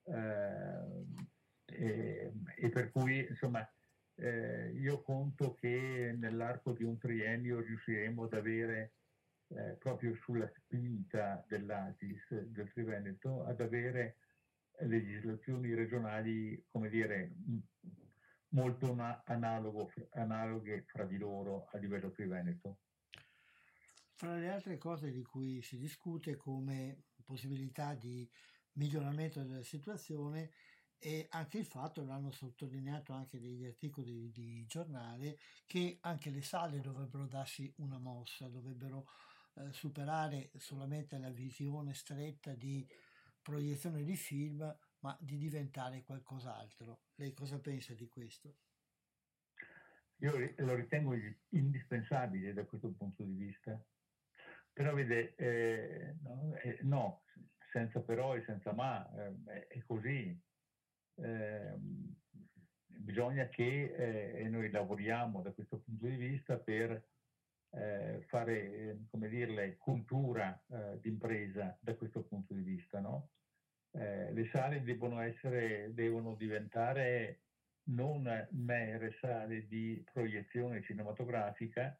[0.05, 1.31] Eh,
[1.65, 3.67] e, e per cui insomma
[4.15, 8.93] eh, io conto che nell'arco di un triennio riusciremo ad avere
[9.47, 14.17] eh, proprio sulla spinta dell'ASIS del Triveneto ad avere
[14.79, 17.33] legislazioni regionali come dire
[18.49, 22.79] molto una- analogo, analoghe fra di loro a livello Triveneto.
[24.15, 28.29] Fra le altre cose di cui si discute come possibilità di
[28.73, 30.51] miglioramento della situazione
[31.05, 36.79] e anche il fatto, l'hanno sottolineato anche degli articoli di giornale, che anche le sale
[36.79, 39.05] dovrebbero darsi una mossa, dovrebbero
[39.55, 42.87] eh, superare solamente la visione stretta di
[43.41, 44.59] proiezione di film,
[44.99, 47.01] ma di diventare qualcos'altro.
[47.15, 48.55] Lei cosa pensa di questo?
[50.19, 51.17] Io lo ritengo
[51.49, 53.77] indispensabile da questo punto di vista,
[54.71, 57.23] però vede, eh, no, eh, no,
[57.73, 60.51] senza però e senza ma, eh, è così.
[61.15, 62.15] Ehm,
[62.85, 67.09] bisogna che eh, noi lavoriamo da questo punto di vista per
[67.71, 73.29] eh, fare, come dirle, cultura eh, d'impresa da questo punto di vista, no?
[73.95, 77.43] le sale devono essere, devono diventare
[77.89, 81.95] non mere sale di proiezione cinematografica,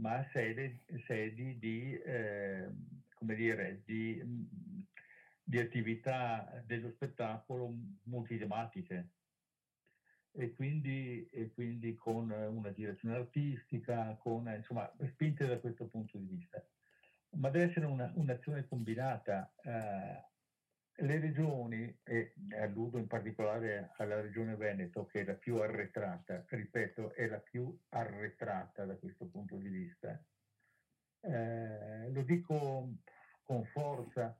[0.00, 2.68] ma sedi, sedi di, eh,
[3.14, 4.22] come dire, di,
[5.50, 9.08] di, attività dello spettacolo multitematiche
[10.32, 16.26] e quindi, e quindi con una direzione artistica, con, insomma, spinte da questo punto di
[16.26, 16.64] vista.
[17.30, 19.52] Ma deve essere una, un'azione combinata.
[19.62, 20.28] Eh,
[21.02, 27.14] le regioni, e alludo in particolare alla regione Veneto che è la più arretrata, ripeto,
[27.14, 30.22] è la più arretrata da questo punto di vista,
[31.22, 32.96] eh, lo dico
[33.42, 34.38] con forza,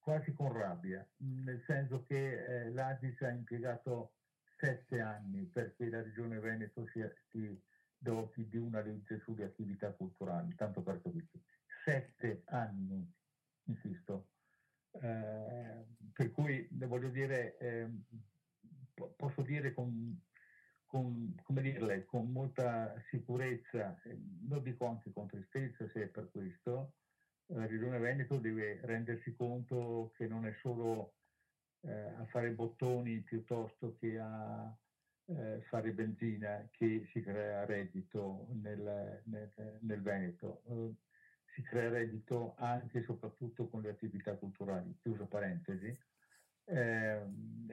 [0.00, 4.12] quasi con rabbia, nel senso che eh, l'Asis ha impiegato
[4.56, 7.60] sette anni perché la regione Veneto si, si
[7.96, 11.40] doti di una legge sulle attività culturali, tanto per capirci.
[11.84, 13.06] Sette anni,
[13.64, 14.28] insisto
[14.92, 17.88] eh, per cui voglio dire, eh,
[19.16, 20.20] posso dire con,
[20.86, 26.94] con, dirle, con molta sicurezza, eh, lo dico anche con tristezza se è per questo,
[27.48, 31.14] la Regione Veneto deve rendersi conto che non è solo
[31.80, 34.76] eh, a fare bottoni piuttosto che a
[35.26, 40.62] eh, fare benzina che si crea reddito nel, nel, nel Veneto
[41.58, 45.96] si crea reddito anche e soprattutto con le attività culturali, chiusa parentesi.
[46.64, 47.22] Eh,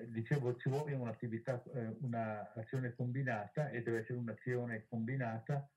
[0.08, 5.70] dicevo, ci vuole un'attività, eh, un'azione combinata e deve essere un'azione combinata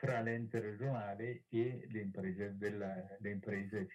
[0.00, 3.86] fra l'ente regionale e le imprese, della, le imprese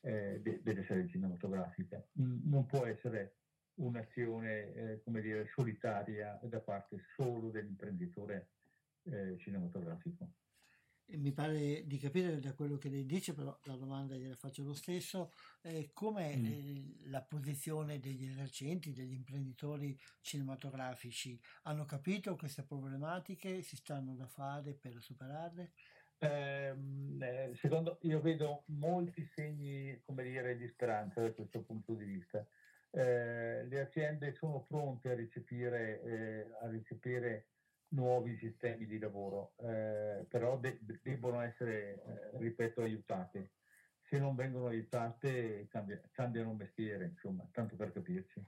[0.00, 2.10] eh, de, delle serie cinematografiche.
[2.12, 3.38] Non può essere
[3.74, 8.50] un'azione, eh, dire, solitaria da parte solo dell'imprenditore
[9.06, 10.28] eh, cinematografico
[11.06, 14.74] mi pare di capire da quello che lei dice, però la domanda gliela faccio lo
[14.74, 16.44] stesso, eh, com'è mm.
[16.44, 21.38] eh, la posizione degli esercenti, degli imprenditori cinematografici?
[21.62, 23.62] Hanno capito queste problematiche?
[23.62, 25.72] Si stanno da fare per superarle?
[26.18, 32.04] Ehm, eh, secondo io vedo molti segni, come dire, di speranza da questo punto di
[32.04, 32.46] vista.
[32.90, 37.48] Eh, le aziende sono pronte a recepire, eh, a recepire
[37.88, 43.52] nuovi sistemi di lavoro, eh, però de- debbono essere, eh, ripeto, aiutate.
[44.00, 48.44] Se non vengono aiutate cambia- cambiano mestiere, insomma, tanto per capirci.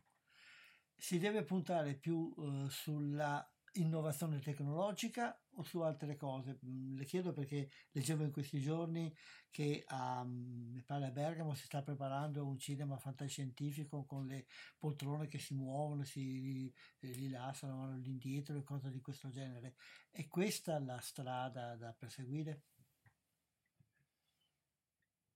[0.94, 6.59] Si deve puntare più eh, sulla innovazione tecnologica o su altre cose?
[6.65, 9.15] Mm, le chiedo perché leggevo in questi giorni
[9.51, 14.47] che a, mm, mi pare a Bergamo si sta preparando un cinema fantascientifico con le
[14.79, 19.75] poltrone che si muovono, si rilassano, vanno all'indietro e cose di questo genere.
[20.11, 22.62] È questa la strada da perseguire?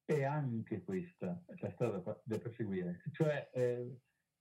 [0.05, 4.01] È anche questa la strada da perseguire, cioè eh,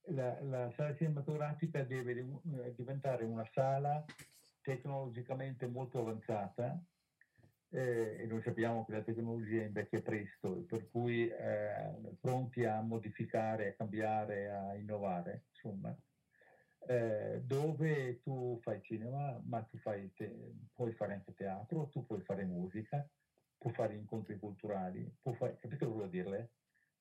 [0.09, 4.03] la, la, sala cinematografica deve eh, diventare una sala
[4.61, 6.79] tecnologicamente molto avanzata
[7.71, 13.69] eh, e noi sappiamo che la tecnologia invecchia presto, per cui eh, pronti a modificare,
[13.69, 15.95] a cambiare, a innovare, insomma,
[16.87, 22.21] eh, dove tu fai cinema, ma tu fai te- puoi fare anche teatro, tu puoi
[22.21, 23.07] fare musica,
[23.57, 26.49] puoi fare incontri culturali, puoi fare, capito cosa vuol dirle?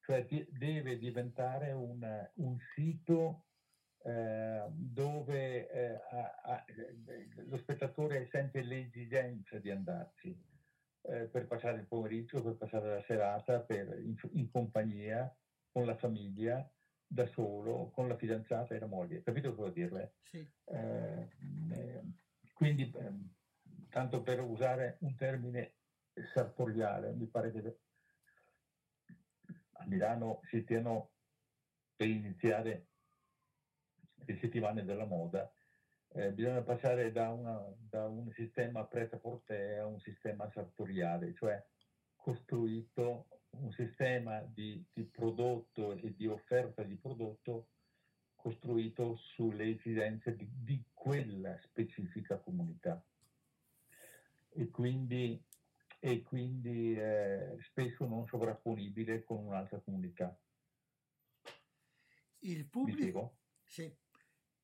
[0.08, 3.42] Cioè di- deve diventare un, un sito
[4.04, 6.64] eh, dove eh, a, a,
[7.44, 10.34] lo spettatore sente l'esigenza di andarci
[11.02, 15.30] eh, per passare il pomeriggio, per passare la serata, per, in, in, compagnia,
[15.70, 16.66] con la famiglia,
[17.06, 19.20] da solo, con la fidanzata e la moglie.
[19.20, 20.14] Capito cosa dirle?
[20.22, 20.38] Sì.
[20.64, 21.28] Eh,
[21.70, 22.00] eh,
[22.54, 23.28] quindi, ehm,
[23.90, 25.74] tanto per usare un termine
[26.32, 27.76] sartoriale, mi pare che
[29.78, 31.10] a Milano si stiano
[31.96, 32.86] per iniziare
[34.14, 35.50] le settimane della moda,
[36.12, 41.62] eh, bisogna passare da, una, da un sistema preta-porter a un sistema sartoriale, cioè
[42.16, 47.68] costruito un sistema di, di, prodotto e di offerta di prodotto
[48.34, 53.02] costruito sulle esigenze di, di quella specifica comunità.
[54.50, 55.42] E quindi,
[56.00, 60.38] e quindi eh, spesso non sovrapponibile con un'altra comunità.
[62.40, 63.92] Il pubblico, sì.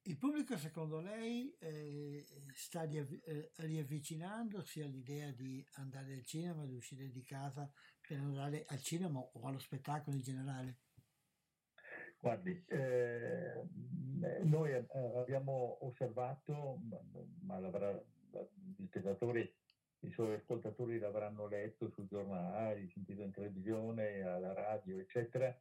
[0.03, 7.11] il pubblico secondo lei eh, sta eh, riavvicinandosi all'idea di andare al cinema, di uscire
[7.11, 7.69] di casa
[8.01, 10.79] per andare al cinema o allo spettacolo in generale?
[12.25, 13.69] Guardi, eh,
[14.45, 16.81] noi eh, abbiamo osservato,
[17.41, 19.53] ma gli spettatori,
[20.07, 25.57] i suoi ascoltatori l'avranno letto sui giornali, sentito in televisione, alla radio, eccetera,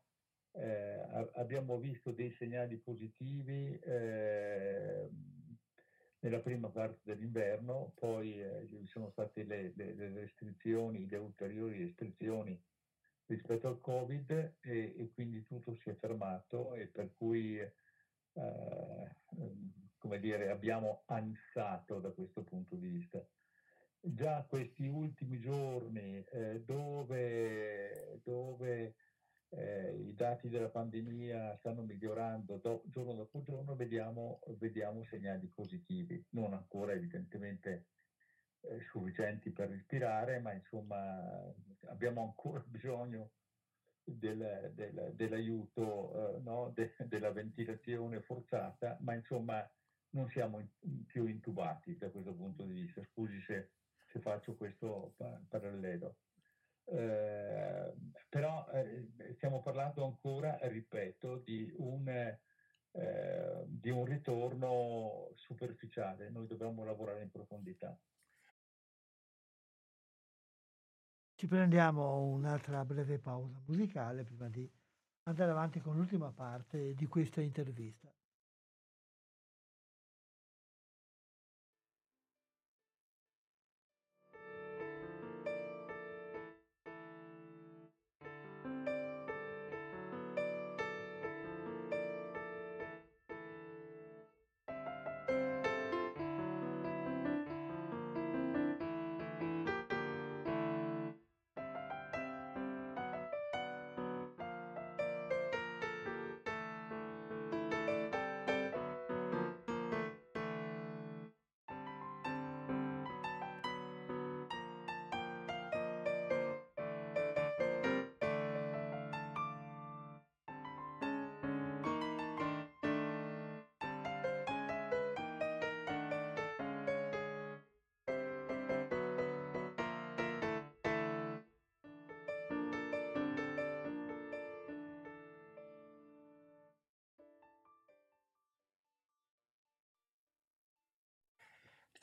[0.52, 5.10] eh, abbiamo visto dei segnali positivi eh,
[6.20, 11.86] nella prima parte dell'inverno, poi eh, ci sono state le, le, le, restrizioni, le ulteriori
[11.86, 12.62] restrizioni
[13.26, 14.32] rispetto al Covid
[14.62, 17.72] e, e quindi tutto si è fermato e per cui eh,
[20.04, 23.26] come dire, abbiamo ansato da questo punto di vista.
[24.06, 28.96] Già questi ultimi giorni eh, dove, dove
[29.48, 36.22] eh, i dati della pandemia stanno migliorando do, giorno dopo giorno, vediamo, vediamo, segnali positivi,
[36.32, 37.86] non ancora evidentemente
[38.64, 41.50] eh, sufficienti per respirare, ma insomma
[41.88, 43.32] abbiamo ancora bisogno
[44.04, 46.72] del, del, dell'aiuto, eh, no?
[46.76, 49.66] De, della ventilazione forzata, ma insomma
[50.10, 53.02] non siamo in, più intubati da questo punto di vista.
[53.12, 53.70] Scusi se,
[54.14, 55.16] se faccio questo
[55.50, 56.18] parallelo.
[56.86, 57.94] Eh,
[58.30, 66.84] però eh, stiamo parlando ancora, ripeto, di un, eh, di un ritorno superficiale, noi dobbiamo
[66.84, 67.98] lavorare in profondità.
[71.36, 74.70] Ci prendiamo un'altra breve pausa musicale prima di
[75.24, 78.14] andare avanti con l'ultima parte di questa intervista.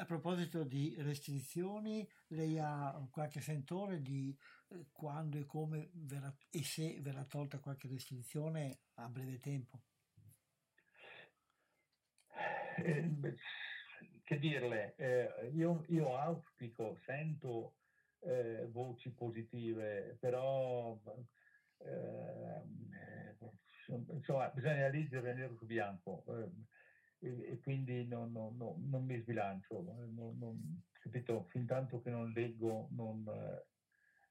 [0.00, 4.34] A proposito di restrizioni, lei ha qualche sentore di
[4.68, 9.82] eh, quando e come verrà, e se verrà tolta qualche restrizione a breve tempo?
[12.78, 13.36] Eh,
[14.24, 17.74] che dirle, eh, io, io, auspico, sento
[18.20, 20.98] eh, voci positive, però
[21.76, 22.62] eh,
[24.14, 26.24] insomma, bisogna leggere nero su bianco
[27.20, 29.84] e, e quindi non, non, non, non, mi sbilancio,
[31.00, 31.44] capito?
[31.48, 32.88] Fin tanto che non leggo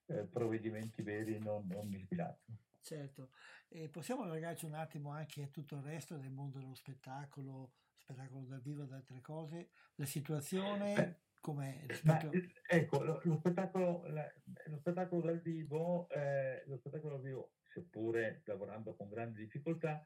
[0.07, 2.51] eh, eh, provvedimenti veri non, mi sbilancio.
[2.81, 3.31] Certo,
[3.67, 8.45] e possiamo allargarci un attimo anche a tutto il resto del mondo dello spettacolo, spettacolo
[8.45, 11.21] dal vivo ed altre cose, la situazione...
[11.41, 12.29] Com'è rispetto...
[12.33, 14.29] Ma, ecco, lo, lo, spettacolo, la,
[14.65, 20.05] lo, spettacolo, dal vivo, eh, lo spettacolo dal vivo, seppure lavorando con grandi difficoltà,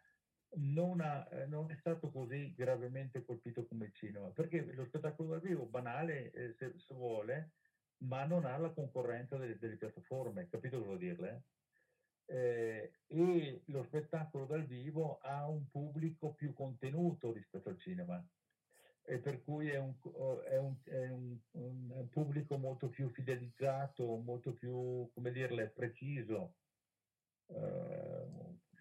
[0.55, 5.29] non, ha, eh, non, è stato così gravemente colpito come il cinema, perché lo spettacolo
[5.29, 7.51] dal vivo, banale eh, se, se, vuole,
[8.03, 11.43] ma non ha la concorrenza delle, delle piattaforme, capito cosa dirle?
[12.25, 18.25] Eh, e lo spettacolo dal vivo ha un pubblico più contenuto rispetto al cinema
[19.05, 19.93] e per cui è un,
[20.45, 26.55] è un, è un, un pubblico molto più fidelizzato, molto più, come dirle, preciso.
[27.47, 28.13] Eh,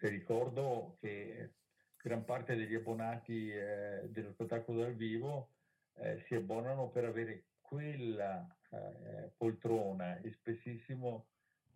[0.09, 1.51] ricordo che
[2.03, 5.51] gran parte degli abbonati eh, dello spettacolo dal vivo
[5.95, 11.27] eh, si abbonano per avere quella eh, poltrona e spessissimo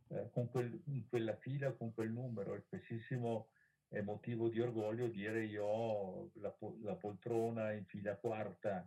[0.10, 3.48] eh, con quel, in quella fila, con quel numero, e spessissimo
[3.88, 8.86] è motivo di orgoglio dire io ho la, la poltrona in fila quarta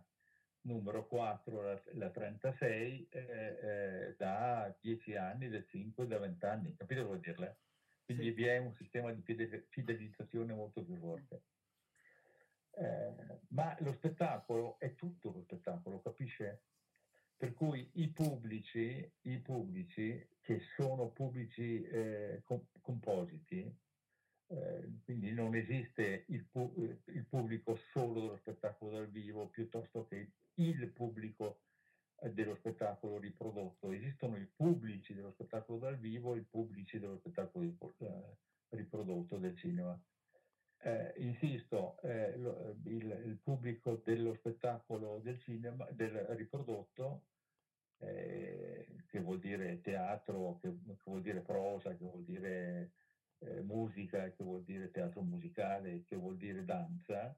[0.61, 6.75] numero 4, la, la 36, eh, eh, da 10 anni, da 5, da 20 anni,
[6.75, 7.57] capito cosa vuol dirle?
[8.13, 8.31] Quindi sì.
[8.31, 9.21] vi è un sistema di
[9.69, 11.43] fidelizzazione molto più forte.
[12.73, 13.13] Eh,
[13.49, 16.63] ma lo spettacolo è tutto lo spettacolo, capisce?
[17.35, 23.75] Per cui i pubblici, i pubblici che sono pubblici eh, com- compositi,
[24.47, 26.73] eh, quindi non esiste il, pu-
[27.05, 31.61] il, pubblico solo dello spettacolo dal vivo piuttosto che il pubblico
[32.29, 33.91] dello spettacolo riprodotto.
[33.91, 38.37] Esistono i pubblici dello spettacolo dal vivo e i pubblici dello spettacolo eh,
[38.69, 39.99] riprodotto del cinema.
[40.83, 47.25] Eh, insisto, eh, lo, il, il, pubblico dello spettacolo del cinema, del riprodotto,
[47.99, 52.91] eh, che vuol dire teatro, che, che, vuol dire prosa, che vuol dire
[53.39, 57.35] eh, musica, che vuol dire teatro musicale, che vuol dire danza,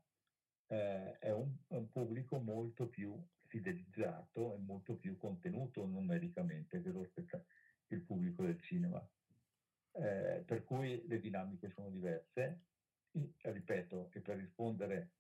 [0.68, 3.14] eh, è un, un, pubblico molto più
[3.54, 7.44] fidelizzato e molto più contenuto numericamente che lo spetta-
[7.90, 9.00] il pubblico del cinema.
[9.96, 12.62] Eh, per cui le dinamiche sono diverse.
[13.12, 15.12] E, ripeto, e per rispondere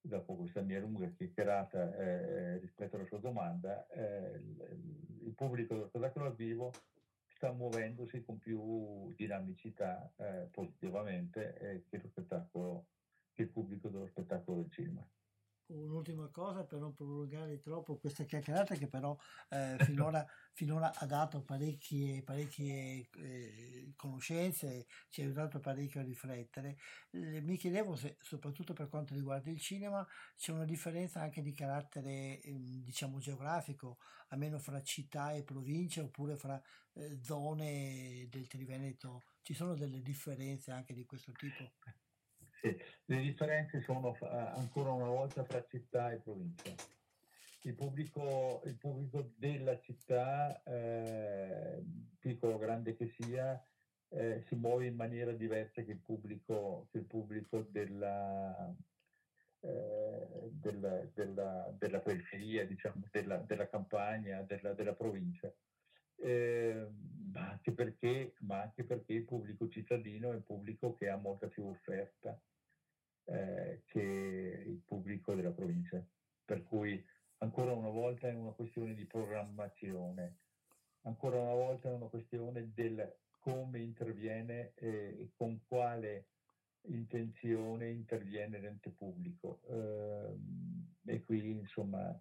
[0.00, 5.88] dopo questa mia lunga chiacchierata eh, rispetto alla sua domanda, eh, il, il, pubblico dello
[5.88, 6.70] spettacolo al vivo
[7.26, 12.86] sta muovendosi con più dinamicità eh, positivamente eh, che, lo spettacolo,
[13.32, 15.04] che il pubblico dello spettacolo del cinema
[15.68, 19.16] un'ultima cosa per non prolungare troppo questa chiacchierata che però
[19.48, 26.76] eh, finora, finora, ha dato parecchie, parecchie eh, conoscenze, ci ha aiutato parecchio a riflettere.
[27.10, 30.06] Eh, mi chiedevo se soprattutto per quanto riguarda il cinema
[30.36, 33.98] c'è una differenza anche di carattere ehm, diciamo geografico,
[34.28, 36.60] almeno fra città e province oppure fra
[36.94, 39.22] eh, zone del Triveneto.
[39.42, 41.72] Ci sono delle differenze anche di questo tipo?
[42.66, 46.72] Le differenze sono ancora una volta fra città e provincia.
[47.64, 51.82] Il pubblico, il pubblico della città, eh,
[52.18, 53.62] piccolo o grande che sia,
[54.08, 58.74] eh, si muove in maniera diversa che il pubblico, che il pubblico della,
[59.60, 65.52] eh, della, della, della, periferia, diciamo, della, della campagna, della, della provincia.
[66.16, 66.86] Eh,
[67.30, 71.46] ma, anche perché, ma anche perché il pubblico cittadino è un pubblico che ha molta
[71.48, 72.38] più offerta
[73.24, 76.04] eh, che il pubblico della provincia.
[76.44, 77.02] Per cui
[77.38, 80.38] ancora una volta è una questione di programmazione,
[81.02, 86.28] ancora una volta è una questione del come interviene e con quale
[86.86, 89.60] intenzione interviene l'ente pubblico.
[89.68, 90.36] Eh,
[91.06, 92.18] e qui insomma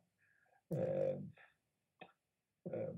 [0.68, 1.22] eh,
[2.64, 2.95] eh,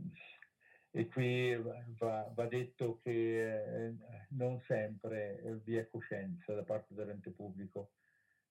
[0.97, 1.53] e qui
[1.97, 3.95] va, va detto che eh,
[4.29, 7.91] non sempre vi è coscienza da parte dell'ente pubblico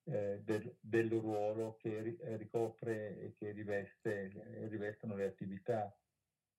[0.04, 5.90] eh, del, del, ruolo che ricopre e che riveste, rivestono le attività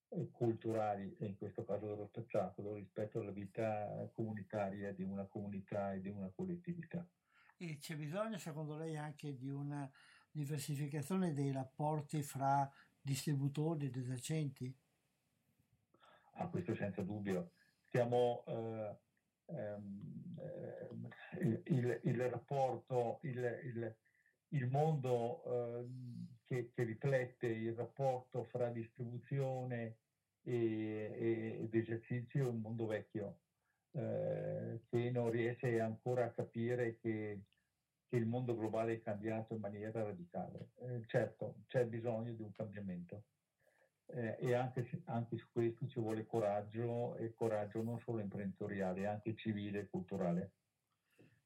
[0.08, 5.92] eh, culturali e in questo caso dello spettacolo rispetto alla vita comunitaria di una comunità
[5.92, 7.06] e di una collettività.
[7.58, 9.88] E c'è bisogno secondo lei anche di una
[10.32, 12.68] diversificazione dei rapporti fra
[13.00, 14.76] distributori ed esercenti?
[16.38, 17.52] Ah, questo senza dubbio.
[17.88, 18.96] Stiamo, eh,
[19.46, 21.10] ehm,
[21.40, 23.96] il, il, il, rapporto, il,
[24.48, 25.86] il mondo eh,
[26.46, 29.96] che, che, riflette il rapporto fra distribuzione
[30.42, 33.38] e, ed esercizio è un mondo vecchio,
[33.92, 37.44] eh, che non riesce ancora a capire che,
[38.08, 40.72] che, il mondo globale è cambiato in maniera radicale.
[40.80, 43.24] Eh, certo, c'è bisogno di un cambiamento
[44.08, 49.34] eh, e anche, anche, su questo ci vuole coraggio e coraggio non solo imprenditoriale, anche
[49.34, 50.52] civile e culturale.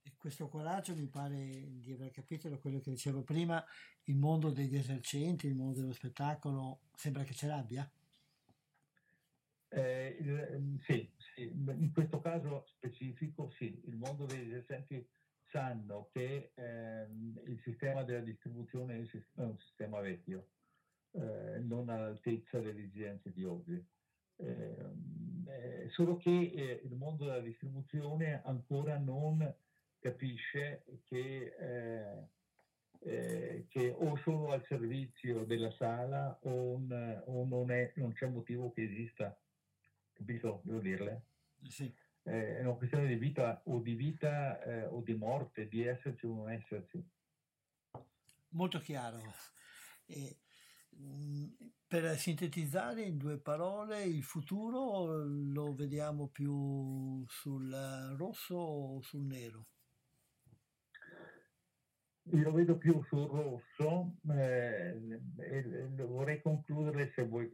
[0.03, 3.65] E questo coraggio mi pare di aver capito da quello che dicevo prima,
[4.05, 7.91] il mondo degli esercenti, il mondo dello spettacolo, sembra che ce l'abbia?
[9.73, 15.07] Eh, il, sì, sì, in questo caso specifico sì, il mondo degli esercenti
[15.45, 20.49] sanno che ehm, il sistema della distribuzione è un sistema vecchio
[21.13, 23.85] eh, non all'altezza delle esigenze di oggi.
[24.37, 29.55] Ehm, eh, solo che eh, il mondo della distribuzione ancora non
[29.99, 32.29] capisce che, eh,
[33.01, 38.27] eh, che o sono al servizio della sala o, un, o non, è, non, c'è
[38.27, 39.37] motivo che esista.
[40.13, 40.61] Capito?
[40.65, 41.23] Devo dirle?
[41.69, 41.93] Sì.
[42.23, 46.35] Eh, è una questione di vita o di vita o di morte, di esserci o
[46.35, 47.03] non esserci.
[48.51, 49.21] Molto chiaro.
[50.07, 50.37] Eh,
[51.87, 59.67] per sintetizzare in due parole, il futuro lo vediamo più sul rosso o sul nero?
[62.33, 65.21] Lo vedo più sul rosso eh,
[66.07, 67.51] vorrei concludere se vuoi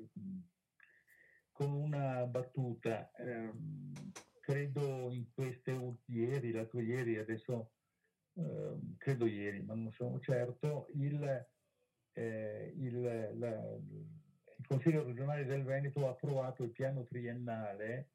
[1.53, 3.11] con una battuta.
[3.12, 3.53] Eh,
[4.40, 7.70] credo in queste ieri, l'altro ieri, adesso
[8.34, 11.47] eh, credo ieri, ma non sono certo, il,
[12.16, 13.00] eh, il,
[13.38, 13.76] la,
[14.56, 18.08] il Consiglio regionale del Veneto ha approvato il piano triennale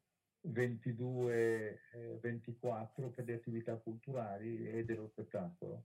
[0.48, 5.84] 22-24 eh, per le attività culturali e dello spettacolo.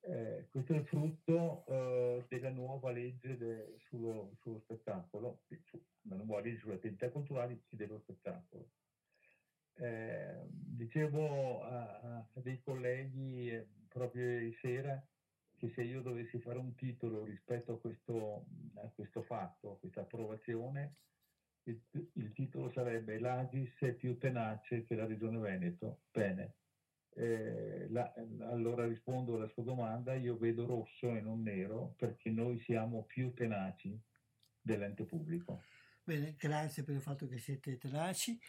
[0.00, 6.14] Eh, questo è il frutto eh, della nuova legge de, sullo, sullo, spettacolo, su, la
[6.14, 8.70] nuova legge sulle attività culturali e dello spettacolo.
[9.74, 15.04] Eh, dicevo a, a, dei colleghi eh, proprio ieri sera
[15.58, 18.46] che se io dovessi fare un titolo rispetto a questo,
[18.76, 20.94] a questo fatto, a questa approvazione,
[21.64, 21.80] il,
[22.14, 26.02] il, titolo sarebbe L'Agis è più tenace che la Regione Veneto.
[26.10, 26.54] Bene.
[27.10, 28.12] Eh, la,
[28.48, 33.34] allora rispondo alla sua domanda, io vedo rosso e non nero perché noi siamo più
[33.34, 34.00] tenaci
[34.60, 35.62] dell'ente pubblico.
[36.08, 38.40] Bene, grazie per il fatto che siete tenaci,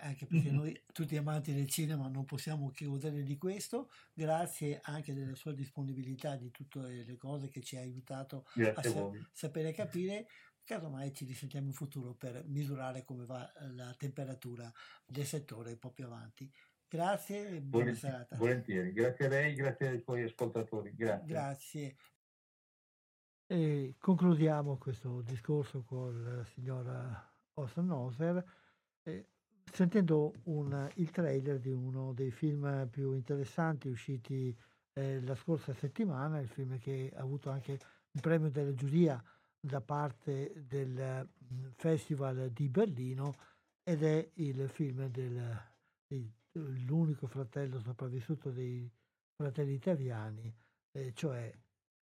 [0.00, 0.54] anche perché mm-hmm.
[0.54, 5.52] noi tutti amanti del cinema non possiamo che godere di questo, grazie anche della sua
[5.52, 10.26] disponibilità di tutte le cose che ci ha aiutato grazie a, sa- sapere capire,
[10.64, 14.72] casomai ci risentiamo in futuro per misurare come va la temperatura
[15.04, 16.50] del settore un po' più avanti.
[16.88, 18.36] Grazie e buona volentieri, serata.
[18.36, 20.94] Volentieri, grazie a lei, grazie ai suoi ascoltatori.
[20.94, 21.26] Grazie.
[21.26, 21.96] Grazie.
[23.48, 28.44] E concludiamo questo discorso con la signora Osnoser
[29.04, 29.28] eh,
[29.72, 34.56] sentendo un, il trailer di uno dei film più interessanti usciti
[34.94, 37.78] eh, la scorsa settimana, il film che ha avuto anche
[38.10, 39.22] un premio della giuria
[39.60, 43.36] da parte del mm, Festival di Berlino
[43.84, 45.56] ed è il film del,
[46.50, 48.90] dell'unico fratello sopravvissuto dei
[49.36, 50.52] fratelli italiani,
[50.90, 51.56] eh, cioè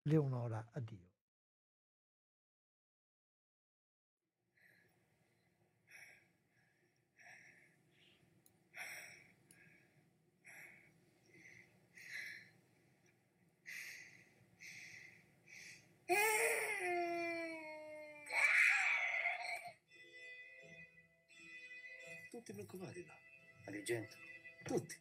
[0.03, 1.08] Leonora Addio.
[22.33, 23.15] Non ti preoccupare, là.
[23.67, 24.17] Agrigento.
[24.65, 24.97] Tutti.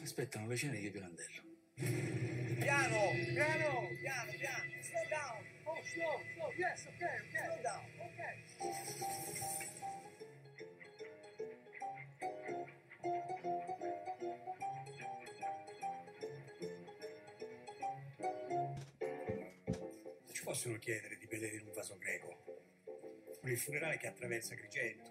[0.00, 1.42] Aspettano vicino di Pirandello.
[1.74, 4.70] Piano, piano, piano, piano.
[4.80, 5.44] Slow down.
[5.64, 6.52] Oh, slow, slow.
[6.56, 7.36] Yes, ok, ok.
[7.44, 8.20] Slow down, ok.
[20.54, 22.44] Possono chiedere di vedere in un vaso greco.
[23.40, 25.10] Con il funerale che attraversa Agrigento.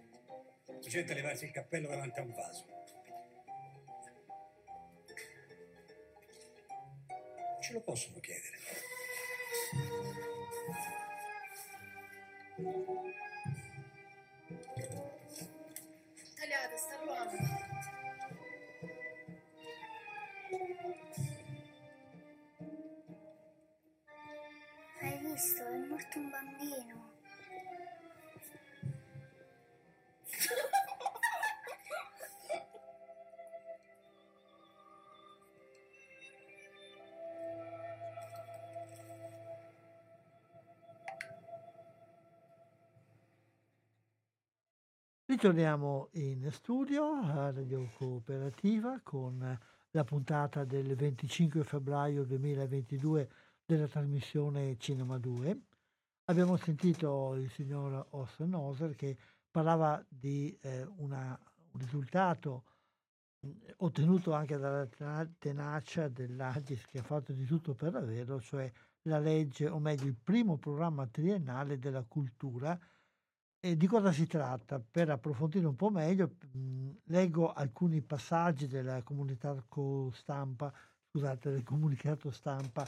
[0.68, 2.66] La gente a levarsi il cappello davanti a un vaso.
[7.62, 8.58] Ce lo possono chiedere.
[16.36, 17.53] Tagliate, sta ruando.
[25.34, 25.64] Visto?
[25.64, 27.12] È morto un bambino.
[45.26, 49.60] Ritorniamo in studio a Radio Cooperativa con
[49.90, 53.30] la puntata del 25 febbraio 2022
[53.66, 55.62] della trasmissione Cinema 2.
[56.26, 59.18] Abbiamo sentito il signor Orson Oser che
[59.50, 61.38] parlava di eh, una,
[61.72, 62.66] un risultato
[63.78, 64.88] ottenuto anche dalla
[65.38, 68.72] tenacia dell'Agis che ha fatto di tutto per averlo, cioè
[69.04, 72.80] la legge, o meglio il primo programma triennale della cultura
[73.60, 74.80] e di cosa si tratta?
[74.80, 80.74] Per approfondire un po' meglio, mh, leggo alcuni passaggi della comunicato stampa,
[81.10, 82.86] scusate, del comunicato stampa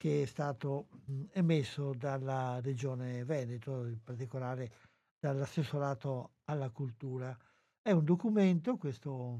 [0.00, 0.88] che è stato
[1.32, 4.72] emesso dalla Regione Veneto, in particolare
[5.18, 7.36] dall'assessorato alla cultura.
[7.82, 9.38] È un documento, questo,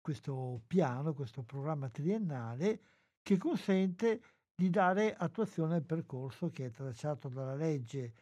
[0.00, 2.80] questo piano, questo programma triennale,
[3.20, 4.22] che consente
[4.54, 8.14] di dare attuazione al percorso che è tracciato dalla legge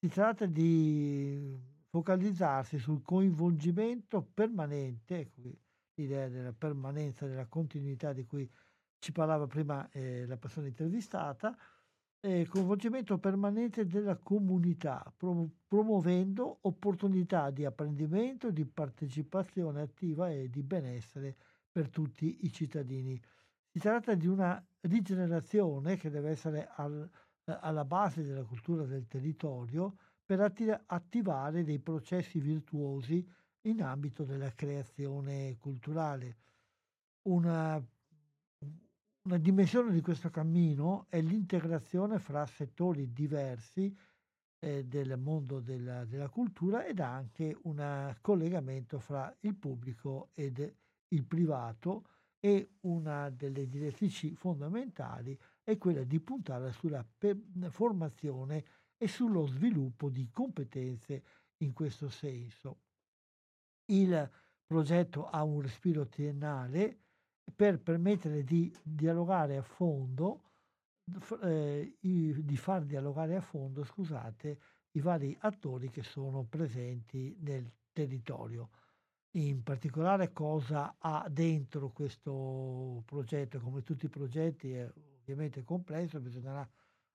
[0.00, 1.56] si tratta di
[1.90, 5.42] focalizzarsi sul coinvolgimento permanente, ecco
[5.94, 8.50] l'idea della permanenza, della continuità di cui
[8.98, 11.56] ci parlava prima eh, la persona intervistata,
[12.20, 20.62] eh, coinvolgimento permanente della comunità, prom- promuovendo opportunità di apprendimento, di partecipazione attiva e di
[20.62, 21.36] benessere
[21.70, 23.20] per tutti i cittadini.
[23.70, 27.08] Si tratta di una rigenerazione che deve essere al,
[27.44, 33.26] eh, alla base della cultura del territorio per atti- attivare dei processi virtuosi
[33.62, 36.36] in ambito della creazione culturale.
[37.28, 37.82] Una,
[39.22, 43.94] una dimensione di questo cammino è l'integrazione fra settori diversi
[44.60, 50.74] eh, del mondo della, della, cultura ed anche un collegamento fra il pubblico ed
[51.08, 52.04] il privato
[52.40, 58.64] e una delle direttrici fondamentali è quella di puntare sulla pe- formazione
[58.96, 61.22] e sullo sviluppo di competenze
[61.58, 62.80] in questo senso.
[63.86, 64.30] Il
[64.64, 67.07] progetto ha un respiro triennale
[67.54, 70.42] per permettere di dialogare a fondo
[71.42, 74.58] eh, di far dialogare a fondo, scusate,
[74.92, 78.70] i vari attori che sono presenti nel territorio.
[79.32, 84.90] In particolare cosa ha dentro questo progetto, come tutti i progetti è
[85.20, 86.68] ovviamente complesso, bisognerà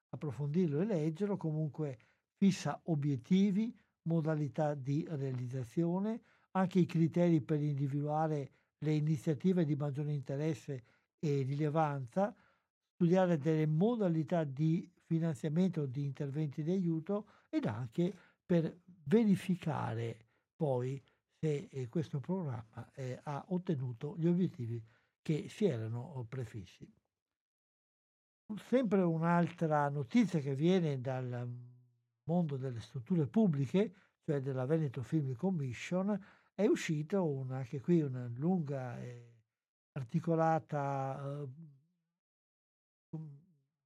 [0.10, 1.98] approfondirlo e leggerlo, comunque
[2.36, 6.22] fissa obiettivi, modalità di realizzazione,
[6.52, 8.52] anche i criteri per individuare
[8.84, 10.84] le iniziative di maggiore interesse
[11.20, 12.36] e rilevanza,
[12.94, 18.14] studiare delle modalità di finanziamento di interventi di aiuto ed anche
[18.46, 21.02] per verificare poi
[21.40, 24.82] se eh, questo programma eh, ha ottenuto gli obiettivi
[25.22, 26.90] che si erano prefissi.
[28.68, 31.50] Sempre un'altra notizia che viene dal
[32.26, 33.94] mondo delle strutture pubbliche,
[34.26, 36.18] cioè della Veneto Film Commission,
[36.56, 39.34] è uscita una, anche qui una lunga e
[39.94, 41.48] articolata eh,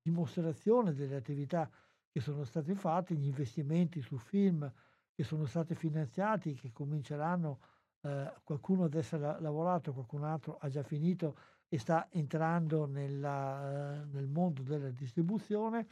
[0.01, 1.69] dimostrazione delle attività
[2.09, 4.71] che sono state fatte, gli investimenti su film
[5.13, 7.59] che sono stati finanziati, che cominceranno,
[8.01, 11.37] eh, qualcuno adesso ha lavorato, qualcun altro ha già finito
[11.67, 15.87] e sta entrando nella, eh, nel mondo della distribuzione.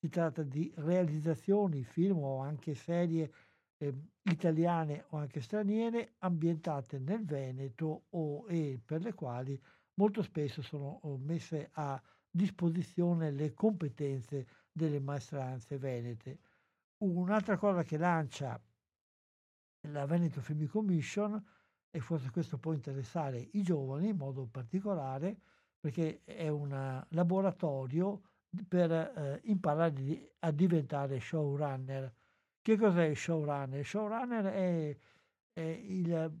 [0.00, 3.32] Si tratta di realizzazioni, film o anche serie
[3.78, 9.60] eh, italiane o anche straniere ambientate nel Veneto o, e per le quali
[9.94, 12.00] molto spesso sono messe a
[12.30, 16.38] disposizione le competenze delle maestranze venete.
[16.98, 18.60] Un'altra cosa che lancia
[19.88, 21.42] la Veneto Film Commission,
[21.90, 25.36] e forse questo può interessare i giovani in modo particolare,
[25.78, 28.22] perché è un laboratorio
[28.66, 32.12] per eh, imparare a diventare showrunner.
[32.64, 33.80] Che cos'è il showrunner?
[33.80, 34.96] Il showrunner è,
[35.52, 36.32] è il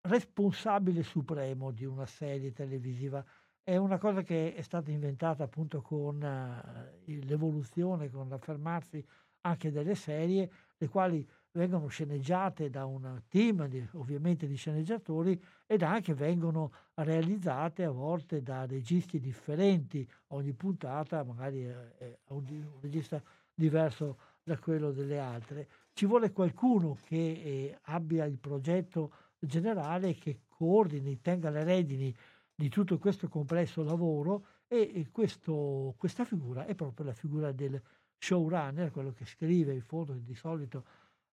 [0.00, 3.22] responsabile supremo di una serie televisiva
[3.62, 9.04] è una cosa che è stata inventata appunto con uh, l'evoluzione, con l'affermarsi
[9.42, 15.82] anche delle serie, le quali vengono sceneggiate da un team di, ovviamente di sceneggiatori ed
[15.82, 20.08] anche vengono realizzate a volte da registi differenti.
[20.28, 23.22] Ogni puntata magari è un regista
[23.54, 25.68] diverso da quello delle altre.
[25.92, 32.14] Ci vuole qualcuno che eh, abbia il progetto generale, che coordini, tenga le redini
[32.54, 37.80] di tutto questo complesso lavoro e questo, questa figura è proprio la figura del
[38.18, 40.84] showrunner, quello che scrive il fondo di solito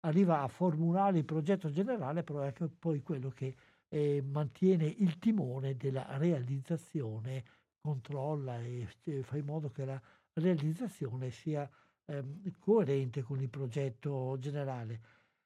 [0.02, 3.56] arriva a formulare il progetto generale, però è poi quello che
[3.90, 7.44] eh, mantiene il timone della realizzazione,
[7.80, 10.02] controlla e, e fa in modo che la
[10.34, 11.70] realizzazione sia
[12.10, 12.24] eh,
[12.60, 15.02] coerente con il progetto generale.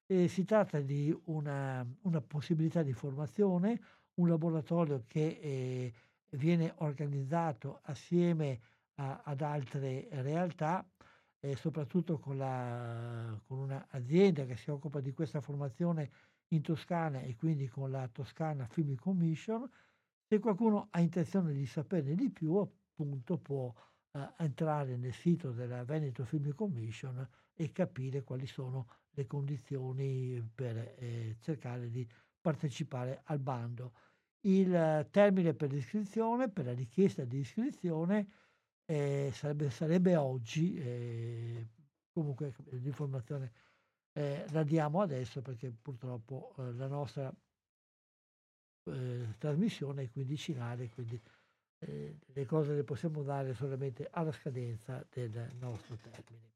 [0.05, 3.79] E si tratta di una, una possibilità di formazione,
[4.15, 5.93] un laboratorio che eh,
[6.31, 8.59] viene organizzato assieme
[8.95, 10.85] a, ad altre realtà,
[11.39, 16.11] eh, soprattutto con, la, con un'azienda che si occupa di questa formazione
[16.49, 19.69] in Toscana e quindi con la Toscana Film Commission.
[20.27, 23.73] Se qualcuno ha intenzione di saperne di più, appunto può
[24.13, 30.95] eh, entrare nel sito della Veneto Film Commission e capire quali sono le condizioni per
[30.97, 32.07] eh, cercare di
[32.41, 33.93] partecipare al bando.
[34.41, 38.27] Il termine per l'iscrizione, per la richiesta di iscrizione,
[38.85, 41.67] eh, sarebbe, sarebbe, oggi, eh,
[42.11, 43.51] comunque l'informazione
[44.13, 47.33] eh, la diamo adesso perché purtroppo eh, la nostra
[48.85, 51.19] eh, trasmissione è quindicinale, quindi
[51.85, 56.51] eh, le cose le possiamo dare solamente alla scadenza del nostro termine.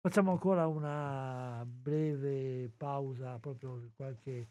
[0.00, 4.48] Facciamo ancora una breve pausa, proprio qualche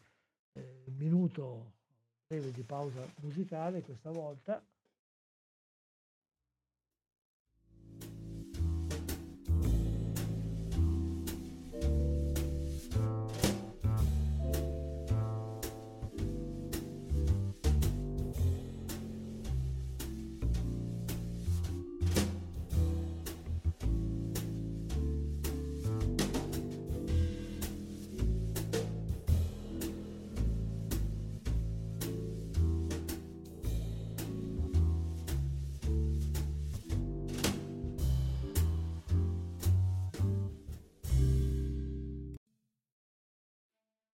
[0.86, 1.74] minuto
[2.26, 4.62] breve di pausa musicale questa volta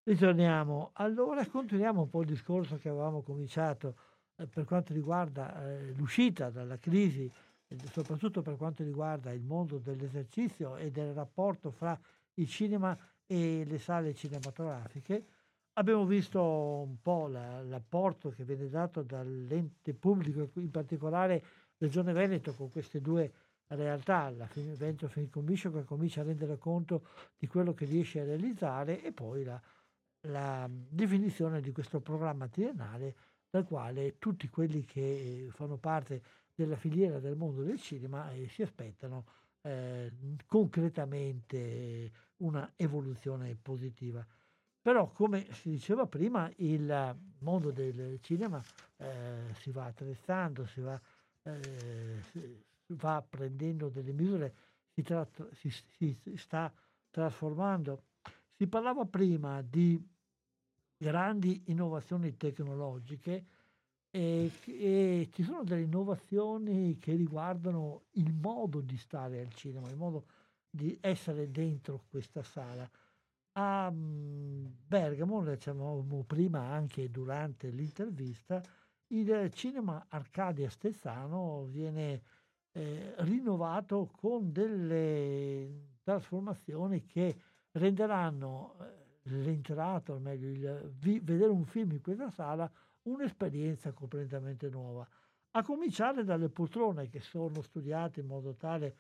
[0.09, 3.95] Ritorniamo allora continuiamo un po' il discorso che avevamo cominciato
[4.37, 7.31] eh, per quanto riguarda eh, l'uscita dalla crisi,
[7.93, 12.01] soprattutto per quanto riguarda il mondo dell'esercizio e del rapporto fra
[12.37, 12.97] il cinema
[13.27, 15.27] e le sale cinematografiche.
[15.75, 21.45] Abbiamo visto un po' la, l'apporto che viene dato dall'ente pubblico, in particolare
[21.77, 23.31] Regione Veneto, con queste due
[23.67, 28.25] realtà, la Veneto Film Commission che comincia a rendere conto di quello che riesce a
[28.25, 29.61] realizzare e poi la,
[30.23, 33.14] la definizione di questo programma triennale
[33.51, 36.23] dal quale tutti quelli che fanno parte
[36.55, 39.25] della filiera del mondo del cinema eh, si aspettano
[39.62, 40.12] eh,
[40.47, 44.27] concretamente una evoluzione positiva.
[44.81, 48.62] Però, come si diceva prima, il mondo del cinema
[48.97, 51.01] eh, si va attrezzando, si va,
[51.43, 52.64] eh, si
[52.95, 54.55] va, prendendo delle misure,
[54.95, 56.73] si, tra- si, si sta
[57.11, 58.05] trasformando.
[58.59, 60.05] Si parlava prima di
[60.97, 63.45] grandi innovazioni tecnologiche
[64.11, 69.97] e, e, ci sono delle innovazioni che riguardano il modo di stare al cinema, il
[69.97, 70.27] modo
[70.69, 72.91] di essere dentro questa sala.
[73.53, 78.61] A mm, Bergamo, lo dicevamo prima anche durante l'intervista,
[79.13, 82.23] il cinema Arcadia Stezzano viene
[82.73, 87.41] eh, rinnovato con delle trasformazioni che
[87.73, 92.71] renderanno eh, l'entrata, o meglio, il, vi, vedere un film in questa sala,
[93.03, 95.07] un'esperienza completamente nuova.
[95.53, 98.97] A cominciare dalle poltrone che sono studiate in modo tale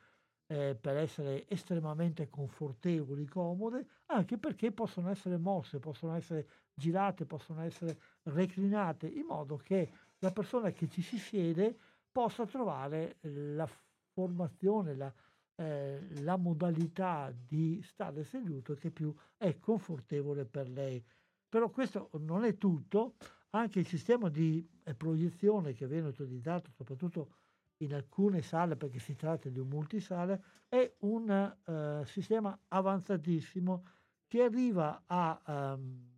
[0.46, 7.62] eh, per essere estremamente confortevoli, comode, anche perché possono essere mosse, possono essere girate, possono
[7.62, 9.90] essere reclinate, in modo che
[10.20, 11.76] la persona che ci si siede
[12.10, 13.68] possa trovare la
[14.12, 15.12] formazione, la,
[15.60, 21.04] eh, la modalità di stare seduto che più è confortevole per lei.
[21.48, 23.16] Però questo non è tutto,
[23.50, 27.34] anche il sistema di eh, proiezione che viene utilizzato soprattutto
[27.78, 33.84] in alcune sale, perché si tratta di un multisale, è un uh, sistema avanzatissimo
[34.26, 35.40] che arriva a,
[35.74, 36.08] um,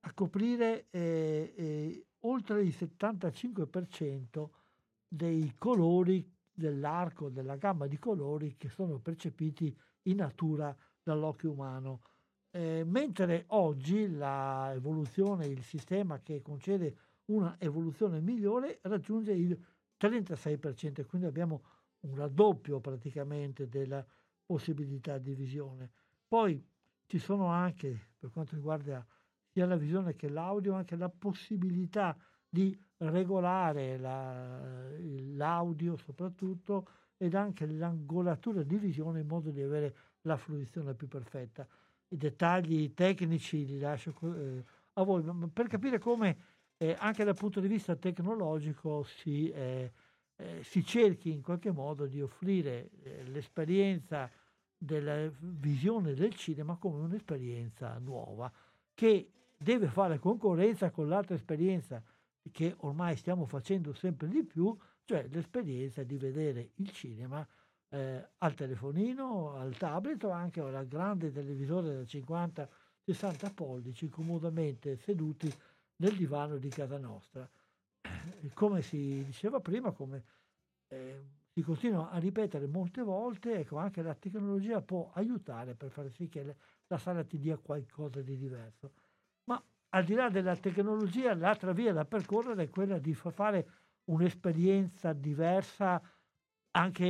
[0.00, 4.48] a coprire eh, eh, oltre il 75%
[5.06, 12.02] dei colori dell'arco, della gamma di colori che sono percepiti in natura dall'occhio umano.
[12.50, 16.96] Eh, mentre oggi l'evoluzione, il sistema che concede
[17.26, 19.58] una evoluzione migliore raggiunge il
[20.00, 21.62] 36%, quindi abbiamo
[22.00, 24.04] un raddoppio praticamente della
[24.44, 25.90] possibilità di visione.
[26.26, 26.64] Poi
[27.06, 29.06] ci sono anche, per quanto riguarda
[29.50, 32.37] sia la visione che l'audio, anche la possibilità di
[32.98, 34.60] regolare la,
[35.34, 41.66] l'audio soprattutto ed anche l'angolatura di visione in modo di avere la fruizione più perfetta.
[42.08, 46.36] I dettagli tecnici li lascio eh, a voi, ma per capire come
[46.78, 49.92] eh, anche dal punto di vista tecnologico si, eh,
[50.36, 54.30] eh si cerchi in qualche modo di offrire eh, l'esperienza
[54.80, 58.50] della visione del cinema come un'esperienza nuova
[58.94, 62.00] che deve fare concorrenza con l'altra esperienza
[62.50, 67.46] che ormai stiamo facendo sempre di più, cioè l'esperienza di vedere il cinema
[67.90, 75.52] eh, al telefonino, al tablet o anche al grande televisore da 50-60 pollici, comodamente seduti
[75.96, 77.48] nel divano di casa nostra.
[78.54, 80.24] Come si diceva prima, come
[80.88, 86.10] eh, si continua a ripetere molte volte, ecco, anche la tecnologia può aiutare per far
[86.10, 88.92] sì che la sala ti dia qualcosa di diverso.
[89.92, 93.66] Al di là della tecnologia, l'altra via da percorrere è quella di fare
[94.10, 96.00] un'esperienza diversa
[96.72, 97.06] anche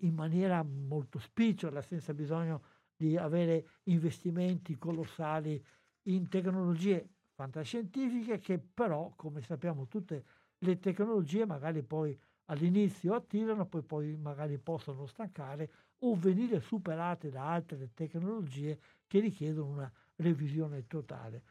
[0.00, 2.62] in maniera molto spicciola, senza bisogno
[2.94, 5.62] di avere investimenti colossali
[6.08, 10.24] in tecnologie fantascientifiche che però, come sappiamo, tutte
[10.58, 15.70] le tecnologie magari poi all'inizio attirano, poi, poi magari possono stancare
[16.00, 21.42] o venire superate da altre tecnologie che richiedono una revisione totale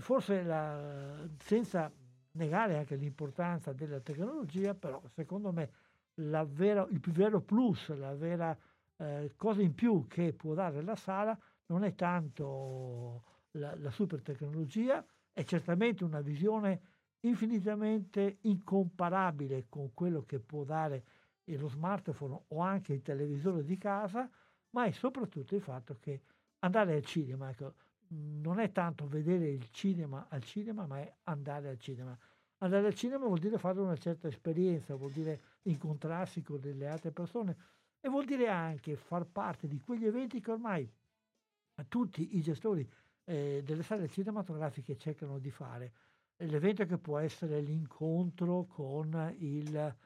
[0.00, 1.92] forse la, senza
[2.32, 5.70] negare anche l'importanza della tecnologia, però secondo me
[6.14, 8.56] vera, il vero plus, la vera
[8.96, 14.22] eh, cosa in più che può dare la sala non è tanto la, la super
[14.22, 16.80] tecnologia, è certamente una visione
[17.20, 21.04] infinitamente incomparabile con quello che può dare
[21.44, 24.28] lo smartphone o anche il televisore di casa,
[24.70, 26.22] ma è soprattutto il fatto che
[26.60, 27.74] andare al cinema, ecco,
[28.08, 32.16] non è tanto vedere il cinema al cinema, ma è andare al cinema.
[32.58, 37.10] Andare al cinema vuol dire fare una certa esperienza, vuol dire incontrarsi con delle altre
[37.10, 37.56] persone
[38.00, 40.90] e vuol dire anche far parte di quegli eventi che ormai
[41.88, 42.88] tutti i gestori
[43.24, 45.92] eh, delle sale cinematografiche cercano di fare.
[46.36, 49.96] L'evento che può essere l'incontro con il,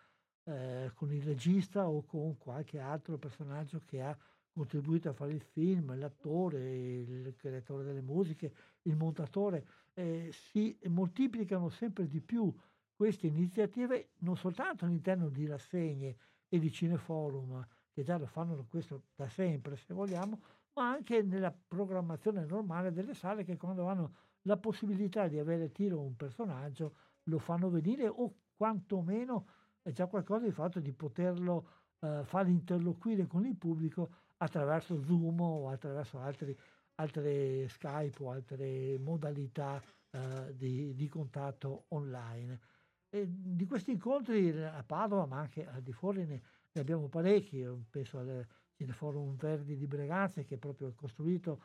[0.44, 4.16] eh, con il regista o con qualche altro personaggio che ha
[4.52, 11.68] contribuito a fare il film, l'attore, il creatore delle musiche, il montatore, eh, si moltiplicano
[11.68, 12.52] sempre di più
[12.94, 16.16] queste iniziative non soltanto all'interno di rassegne
[16.48, 20.40] e di cineforum, che già lo fanno questo da sempre se vogliamo,
[20.74, 26.00] ma anche nella programmazione normale delle sale che quando hanno la possibilità di avere tiro
[26.00, 26.94] un personaggio
[27.24, 29.46] lo fanno venire o quantomeno
[29.82, 31.68] è già qualcosa di fatto di poterlo
[32.00, 36.56] eh, far interloquire con il pubblico attraverso Zoom o attraverso altri,
[36.96, 42.60] altre Skype o altre modalità eh, di, di, contatto online.
[43.08, 47.66] E di questi incontri a Padova, ma anche al di fuori ne, ne abbiamo parecchi,
[47.90, 51.62] penso al Cineforum Verdi di Breganze che è proprio costruito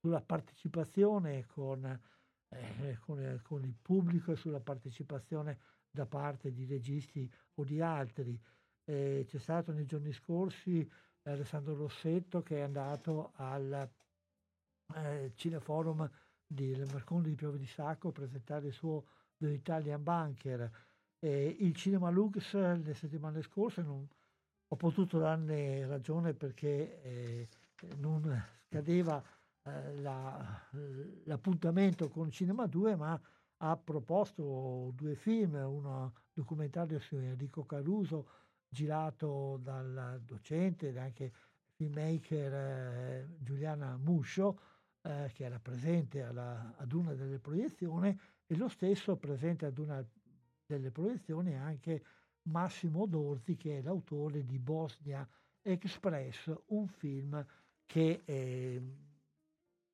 [0.00, 1.84] sulla partecipazione con,
[2.48, 5.58] eh, con, con, il pubblico e sulla partecipazione
[5.90, 8.38] da parte di registi o di altri.
[8.84, 10.88] Eh, c'è stato nei giorni scorsi
[11.30, 13.88] Alessandro Rossetto che è andato al
[14.94, 16.10] eh, Cineforum
[16.46, 19.04] di Marconi di Piove di Sacco a presentare il suo
[19.36, 20.70] The Italian Bunker.
[21.18, 24.06] Eh, il Cinema Lux le settimane scorse non
[24.72, 27.48] ho potuto darne ragione perché eh,
[27.98, 29.22] non scadeva
[29.62, 30.68] eh, la,
[31.24, 33.20] l'appuntamento con Cinema 2 ma
[33.62, 38.28] ha proposto due film, uno documentario su Enrico Caruso
[38.70, 41.32] girato dal docente ed anche
[41.74, 44.60] filmmaker eh, Giuliana Muscio,
[45.02, 50.04] eh, che era presente alla, ad una delle proiezioni, e lo stesso presente ad una
[50.64, 52.02] delle proiezioni anche
[52.42, 55.28] Massimo Dorzi, che è l'autore di Bosnia
[55.62, 57.44] Express, un film
[57.86, 58.82] che eh,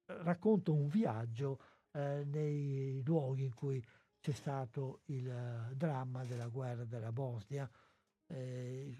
[0.04, 1.60] racconta un viaggio
[1.92, 3.84] eh, nei luoghi in cui
[4.20, 7.70] c'è stato il uh, dramma della guerra della Bosnia.
[8.26, 8.96] Eh,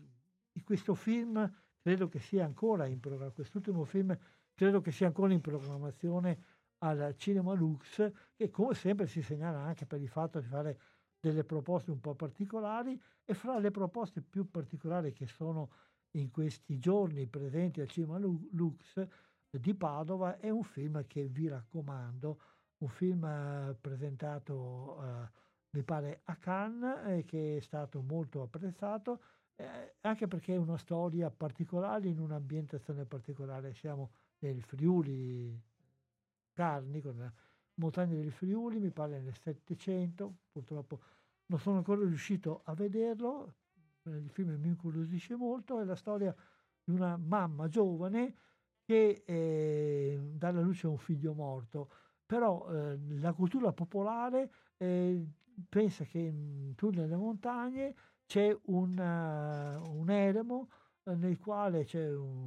[0.64, 1.50] questo film
[1.80, 4.18] credo che sia ancora in programmazione, quest'ultimo film
[4.52, 6.42] credo che sia ancora in programmazione
[6.78, 10.80] al Cinema Lux, che come sempre si segnala anche per il fatto di fare
[11.20, 15.70] delle proposte un po' particolari e fra le proposte più particolari che sono
[16.12, 19.06] in questi giorni presenti al Cinema Lux
[19.50, 22.40] di Padova è un film che vi raccomando,
[22.78, 25.30] un film eh, presentato eh,
[25.70, 29.20] mi pare a Cannes e che è stato molto apprezzato
[29.56, 33.74] eh, anche perché è una storia particolare in un'ambientazione particolare.
[33.74, 34.10] Siamo
[34.40, 35.58] nel Friuli
[36.52, 37.32] Carni, con la
[37.74, 41.00] montagna del Friuli, mi pare nel Settecento, purtroppo
[41.46, 43.54] non sono ancora riuscito a vederlo,
[44.04, 46.34] il film mi incuriosisce molto, è la storia
[46.84, 48.36] di una mamma giovane
[48.84, 51.90] che eh, dà alla luce un figlio morto,
[52.24, 55.26] però eh, la cultura popolare eh,
[55.68, 57.94] pensa che in, tu nelle montagne
[58.26, 60.68] c'è un, uh, un eremo
[61.04, 62.44] eh, nel quale c'è un,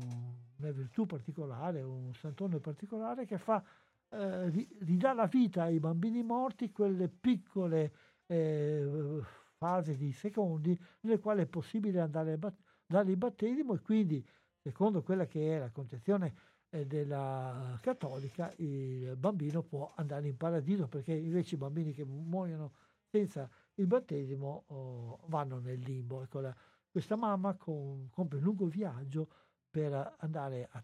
[0.57, 3.63] una virtù particolare, un santone particolare che fa,
[4.09, 4.49] eh,
[4.79, 7.93] ridà la vita ai bambini morti quelle piccole
[8.25, 9.21] eh,
[9.57, 12.53] fasi di secondi nelle quali è possibile andare a
[12.85, 14.25] dare il battesimo e quindi
[14.61, 16.33] secondo quella che è la concezione
[16.69, 22.73] eh, della cattolica il bambino può andare in paradiso perché invece i bambini che muoiono
[23.09, 26.21] senza il battesimo oh, vanno nel limbo.
[26.21, 26.55] Ecco, la,
[26.89, 29.29] questa mamma con, compie un lungo viaggio
[29.69, 30.83] per andare a,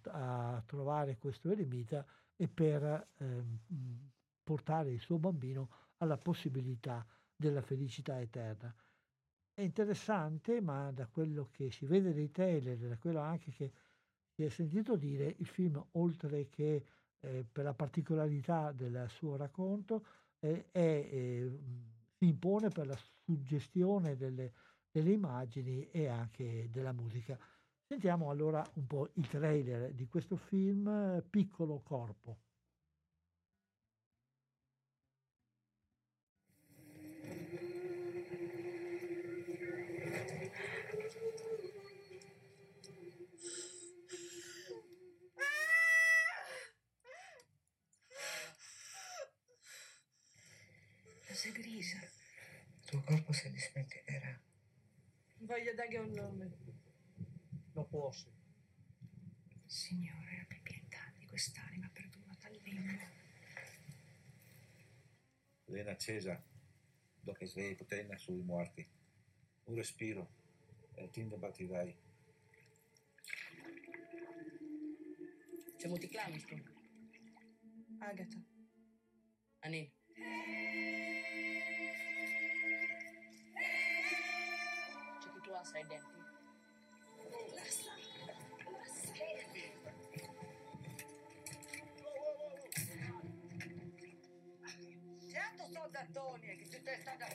[0.56, 2.06] a trovare questo eremita
[2.36, 3.60] e per ehm,
[4.44, 7.06] portare il suo bambino alla possibilità
[7.36, 8.74] della felicità eterna.
[9.54, 13.72] È interessante, ma da quello che si vede nei trailer, da quello anche che
[14.36, 16.86] si è sentito dire, il film, oltre che
[17.22, 20.06] eh, per la particolarità del suo racconto,
[20.40, 21.60] eh, è eh,
[22.18, 24.54] si impone per la suggestione delle,
[24.92, 27.38] delle immagini e anche della musica.
[27.88, 32.40] Sentiamo allora un po' il trailer di questo film Piccolo Corpo.
[51.28, 52.00] Cosa grisa?
[52.00, 54.40] Il tuo corpo si dispeccherà.
[55.76, 56.58] Dargli un nome.
[57.74, 58.32] Non posso.
[59.66, 63.04] Signore, abbi pietà di quest'anima perduta al limbo.
[65.66, 66.42] Lena accesa,
[67.20, 68.88] dopo svegli potenna sui morti.
[69.66, 70.30] Un respiro
[70.94, 71.98] e ti battirai.
[75.76, 76.56] C'è multiclamisto.
[78.00, 78.38] Agata.
[79.60, 79.92] Anin.
[85.66, 86.14] Asal identik.
[95.32, 97.26] Certo sto da Tony, che tu te sta da.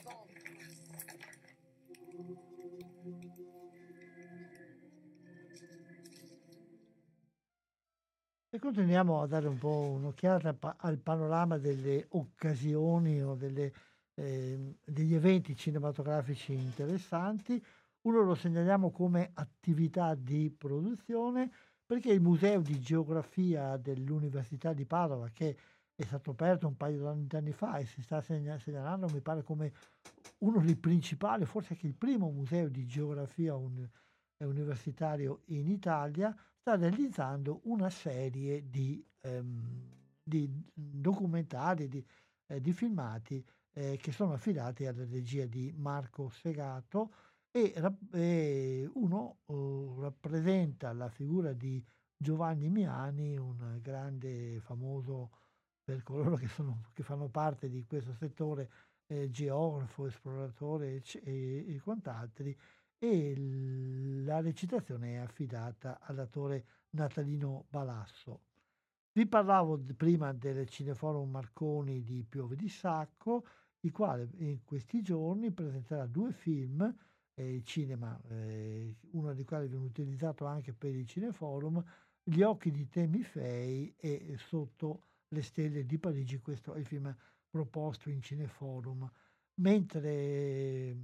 [8.53, 13.73] E continuiamo a dare un po' un'occhiata al panorama delle occasioni o delle,
[14.13, 17.61] ehm, degli eventi cinematografici interessanti.
[18.03, 21.51] Uno lo segnaliamo come attività di produzione
[21.85, 25.55] perché il Museo di Geografia dell'Università di Padova, che
[25.93, 29.43] è stato aperto un paio d'anni d'anni fa e si sta segna- segnalando, mi pare,
[29.43, 29.71] come
[30.39, 33.87] uno dei principali, forse anche il primo museo di geografia un-
[34.37, 39.89] eh, universitario in Italia, sta realizzando una serie di, ehm,
[40.23, 42.03] di documentari, di,
[42.47, 47.13] eh, di filmati eh, che sono affidati alla regia di Marco Segato
[47.51, 51.83] e, uno eh, rappresenta la figura di
[52.15, 55.31] Giovanni Miani, un grande famoso
[55.83, 58.69] per coloro che, sono, che fanno parte di questo settore,
[59.07, 62.57] eh, geografo, esploratore e, e quant'altri,
[62.97, 63.35] e
[64.23, 68.43] la recitazione è affidata all'attore Natalino Balasso.
[69.13, 73.45] Vi parlavo prima del Cineforum Marconi di Piove di Sacco,
[73.81, 76.95] il quale in questi giorni presenterà due film,
[77.41, 81.83] eh, cinema, eh, uno dei quali viene utilizzato anche per il Cineforum,
[82.23, 87.15] Gli occhi di Temi Fei e Sotto le stelle di Parigi, questo è il film
[87.49, 89.09] proposto in Cineforum,
[89.55, 90.95] mentre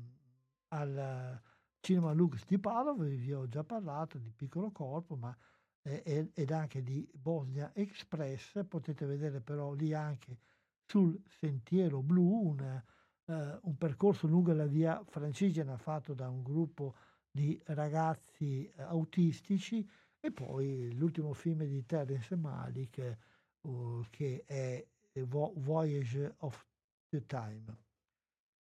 [0.69, 1.41] al
[1.79, 5.35] Cinema Lux di Padova vi ho già parlato di Piccolo Corpo, ma
[5.81, 10.37] eh, ed anche di Bosnia Express, potete vedere però lì anche
[10.85, 12.83] sul Sentiero Blu un,
[13.27, 16.95] eh, un percorso lungo la via francigena fatto da un gruppo
[17.31, 19.87] di ragazzi eh, autistici
[20.19, 23.17] e poi l'ultimo film di Terence Malik
[23.61, 24.85] uh, che è
[25.25, 26.65] Vo- Voyage of
[27.09, 27.77] the Time.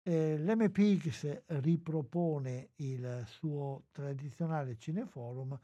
[0.04, 5.58] Eh, L'MPX ripropone il suo tradizionale cineforum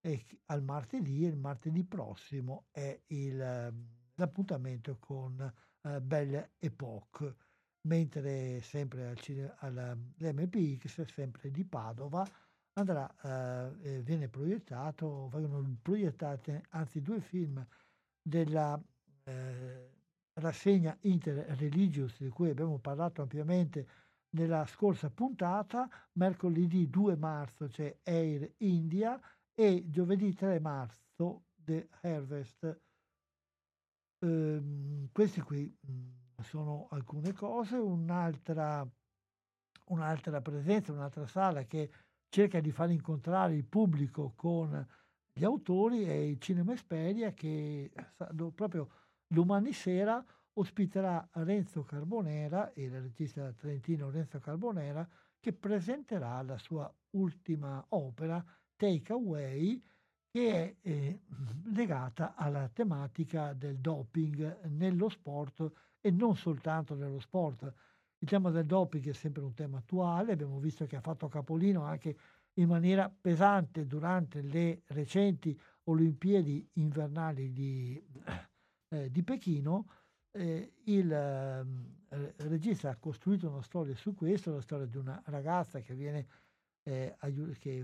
[0.00, 5.40] e chi- al martedì e il martedì prossimo è il, ehm, l'appuntamento con
[5.82, 7.36] eh, Belle Époque,
[7.86, 9.14] mentre sempre
[9.58, 12.26] all'MPX, sempre di Padova,
[12.74, 17.64] andrà, eh, eh, viene proiettato, vengono proiettate anzi due film
[18.22, 18.80] della
[19.24, 19.90] eh,
[20.34, 23.86] rassegna Interreligious di cui abbiamo parlato ampiamente
[24.30, 29.20] nella scorsa puntata, mercoledì 2 marzo c'è Air India
[29.54, 32.80] e giovedì 3 marzo The Harvest.
[34.20, 38.86] Ehm, queste qui mh, sono alcune cose, un'altra,
[39.86, 41.90] un'altra presenza, un'altra sala che
[42.28, 44.86] cerca di far incontrare il pubblico con
[45.32, 47.92] gli autori è il Cinema Esperia che
[48.54, 48.88] proprio
[49.26, 50.24] domani sera
[50.54, 55.08] ospiterà Renzo Carbonera, il regista trentino Renzo Carbonera,
[55.40, 58.44] che presenterà la sua ultima opera,
[58.76, 59.82] Take Away,
[60.30, 61.20] che è eh,
[61.72, 65.70] legata alla tematica del doping nello sport
[66.06, 67.72] e non soltanto nello sport.
[68.18, 71.82] Il tema del doping è sempre un tema attuale, abbiamo visto che ha fatto capolino
[71.82, 72.14] anche
[72.54, 78.02] in maniera pesante durante le recenti Olimpiadi invernali di,
[78.88, 79.88] eh, di Pechino.
[80.30, 85.80] Eh, il eh, regista ha costruito una storia su questo, la storia di una ragazza
[85.80, 86.26] che viene
[86.82, 87.82] eh, aiu- che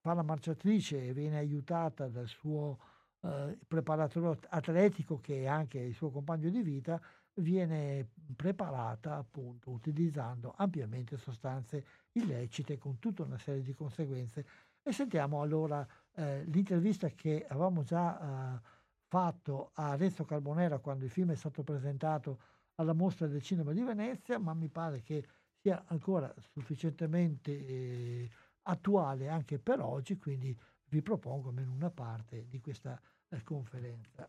[0.00, 2.78] fa la marciatrice e viene aiutata dal suo
[3.20, 7.00] eh, preparatore atletico che è anche il suo compagno di vita,
[7.34, 14.46] viene preparata appunto utilizzando ampiamente sostanze illecite con tutta una serie di conseguenze.
[14.82, 18.60] E sentiamo allora eh, l'intervista che avevamo già eh,
[19.06, 22.40] fatto a Renzo Carbonera quando il film è stato presentato
[22.76, 25.24] alla mostra del cinema di Venezia, ma mi pare che
[25.60, 28.30] sia ancora sufficientemente eh,
[28.62, 34.28] attuale anche per oggi, quindi vi propongo almeno una parte di questa eh, conferenza.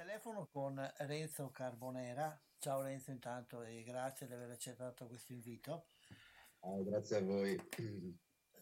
[0.00, 2.34] Telefono con Renzo Carbonera.
[2.58, 5.88] Ciao Renzo intanto e grazie di aver accettato questo invito.
[6.60, 7.54] Ah, grazie a voi.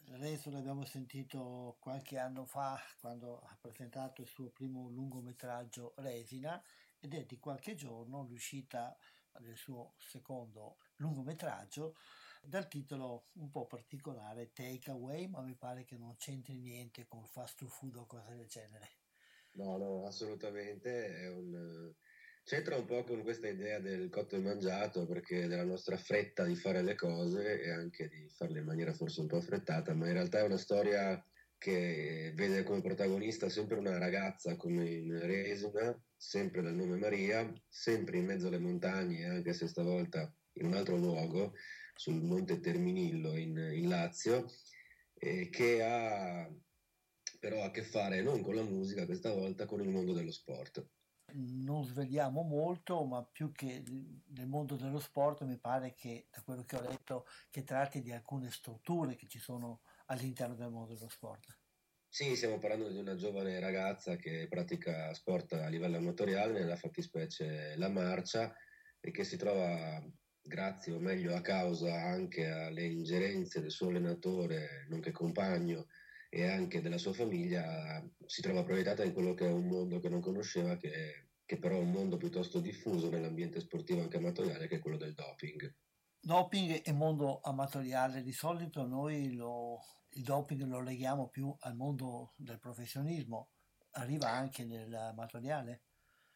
[0.07, 6.61] Renzo l'abbiamo sentito qualche anno fa quando ha presentato il suo primo lungometraggio Resina
[6.99, 8.99] ed è di qualche giorno l'uscita
[9.39, 11.95] del suo secondo lungometraggio
[12.43, 17.25] dal titolo un po' particolare Take Away, ma mi pare che non c'entri niente con
[17.25, 19.07] fast food o cose del genere.
[19.53, 21.15] No, no, assolutamente.
[21.17, 21.93] È un...
[22.45, 26.55] C'entra un po' con questa idea del cotto e mangiato, perché della nostra fretta di
[26.55, 30.15] fare le cose e anche di farle in maniera forse un po' affrettata, ma in
[30.15, 31.23] realtà è una storia
[31.59, 38.19] che vede come protagonista sempre una ragazza come in Resina, sempre dal nome Maria, sempre
[38.19, 41.53] in mezzo alle montagne, anche se stavolta in un altro luogo,
[41.95, 44.49] sul monte Terminillo in, in Lazio,
[45.19, 46.49] eh, che ha
[47.39, 50.87] però a che fare non con la musica, questa volta con il mondo dello sport.
[51.31, 56.65] Non sveliamo molto, ma più che nel mondo dello sport mi pare che, da quello
[56.65, 61.11] che ho letto, che tratti di alcune strutture che ci sono all'interno del mondo dello
[61.11, 61.59] sport.
[62.11, 67.77] Sì, stiamo parlando di una giovane ragazza che pratica sport a livello amatoriale, nella fattispecie
[67.77, 68.55] la marcia,
[68.99, 70.03] e che si trova,
[70.41, 75.89] grazie o meglio a causa anche alle ingerenze del suo allenatore, nonché compagno,
[76.31, 80.09] e anche della sua famiglia, si trova proiettata in quello che è un mondo che
[80.09, 84.77] non conosceva, che, che però è un mondo piuttosto diffuso nell'ambiente sportivo anche amatoriale, che
[84.77, 85.75] è quello del doping.
[86.21, 89.79] Doping e mondo amatoriale, di solito noi lo,
[90.11, 93.51] il doping lo leghiamo più al mondo del professionismo,
[93.93, 95.83] arriva anche nell'amatoriale?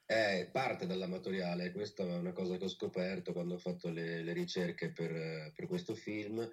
[0.07, 4.33] È parte dall'amatoriale, questa è una cosa che ho scoperto quando ho fatto le, le
[4.33, 6.49] ricerche per, per questo film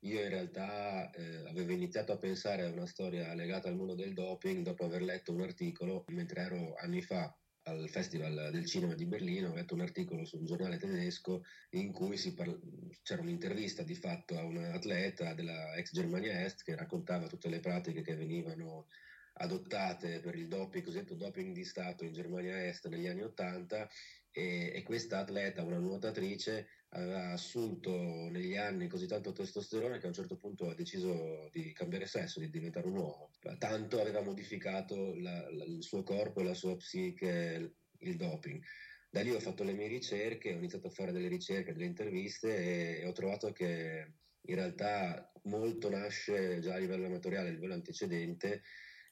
[0.00, 4.14] io in realtà eh, avevo iniziato a pensare a una storia legata al mondo del
[4.14, 9.04] doping dopo aver letto un articolo, mentre ero anni fa al Festival del Cinema di
[9.04, 12.58] Berlino, ho letto un articolo su un giornale tedesco in cui parla-
[13.02, 17.60] c'era un'intervista di fatto a un atleta della ex Germania Est che raccontava tutte le
[17.60, 18.86] pratiche che venivano
[19.34, 23.88] adottate per il doping, cosiddetto doping di Stato in Germania Est negli anni Ottanta
[24.32, 27.92] e, e questa atleta, una nuotatrice, aveva assunto
[28.30, 32.40] negli anni così tanto testosterone che a un certo punto ha deciso di cambiare sesso,
[32.40, 33.30] di diventare un uomo.
[33.58, 38.62] Tanto aveva modificato la, la, il suo corpo e la sua psiche il doping.
[39.08, 42.56] Da lì ho fatto le mie ricerche, ho iniziato a fare delle ricerche, delle interviste
[42.56, 47.74] e, e ho trovato che in realtà molto nasce già a livello amatoriale, a livello
[47.74, 48.62] antecedente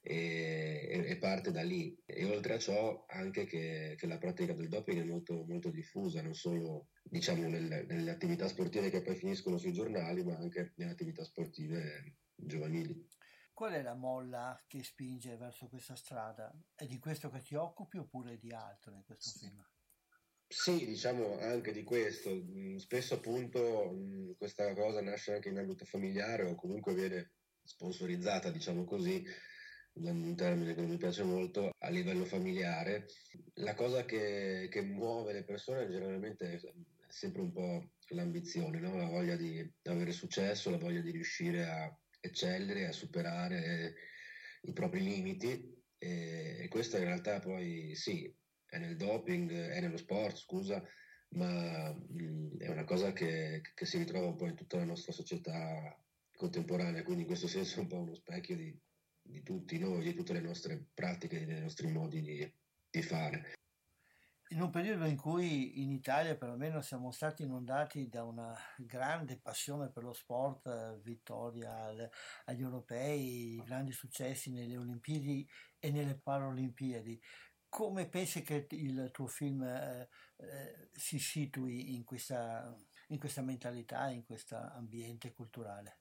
[0.01, 1.97] e, e, parte da lì.
[2.05, 6.23] E oltre a ciò anche che, che la pratica del doping è molto, molto diffusa,
[6.23, 10.93] non solo diciamo, nelle, nelle, attività sportive che poi finiscono sui giornali, ma anche nelle
[10.93, 13.07] attività sportive giovanili.
[13.53, 16.53] Qual è la molla che spinge verso questa strada?
[16.75, 19.61] È di questo che ti occupi oppure di altro in questo film?
[20.47, 22.31] Sì, diciamo anche di questo.
[22.31, 28.51] Mm, spesso appunto mm, questa cosa nasce anche in ambito familiare o comunque viene sponsorizzata,
[28.51, 29.23] diciamo così,
[30.03, 33.07] un termine che mi piace molto, a livello familiare.
[33.55, 36.61] La cosa che, che muove le persone generalmente è
[37.09, 38.97] sempre un po' l'ambizione, no?
[38.97, 43.95] la voglia di avere successo, la voglia di riuscire a eccellere, a superare
[44.62, 48.33] i propri limiti e, e questo in realtà poi sì,
[48.66, 50.83] è nel doping, è nello sport, scusa,
[51.31, 55.12] ma mh, è una cosa che, che, si ritrova un po' in tutta la nostra
[55.12, 55.97] società
[56.37, 58.79] contemporanea, quindi in questo senso è un po' uno specchio di,
[59.29, 62.53] di tutti noi, di tutte le nostre pratiche, dei nostri modi di,
[62.91, 63.53] di fare.
[64.51, 69.91] In un periodo in cui in Italia perlomeno siamo stati inondati da una grande passione
[69.91, 71.85] per lo sport, eh, vittoria
[72.45, 75.47] agli europei, grandi successi nelle Olimpiadi
[75.79, 77.21] e nelle Paralimpiadi,
[77.69, 82.75] come pensi che il tuo film eh, eh, si situi in questa,
[83.09, 85.99] in questa mentalità, in questo ambiente culturale?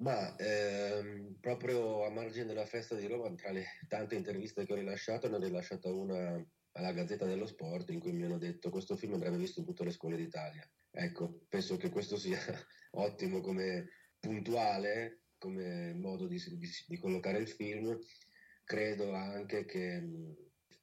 [0.00, 4.76] Ma ehm, proprio a margine della festa di Roma, tra le tante interviste che ho
[4.76, 6.40] rilasciato, ne ho rilasciata una
[6.78, 9.84] alla Gazzetta dello Sport in cui mi hanno detto questo film andrebbe visto in tutte
[9.84, 10.68] le scuole d'Italia.
[10.90, 12.38] Ecco, penso che questo sia
[12.92, 13.88] ottimo come
[14.18, 17.98] puntuale, come modo di, di, di collocare il film.
[18.64, 20.02] Credo anche che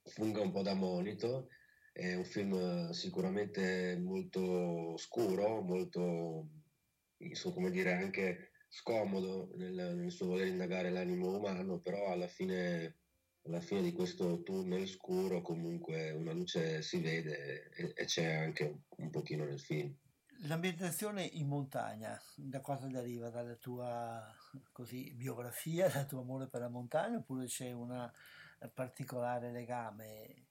[0.04, 1.50] funga un po' da monito.
[1.92, 6.50] È un film sicuramente molto scuro, molto,
[7.18, 12.98] insomma, come dire, anche scomodo nel, nel suo voler indagare l'animo umano, però alla fine,
[13.44, 18.82] alla fine di questo tunnel scuro comunque una luce si vede e, e c'è anche
[18.98, 19.96] un, pochino nel film.
[20.48, 23.30] L'ambientazione in montagna, da cosa deriva?
[23.30, 24.22] Dalla tua
[24.74, 28.12] così, biografia, dal tuo amore per la montagna oppure c'è un
[28.74, 30.45] particolare legame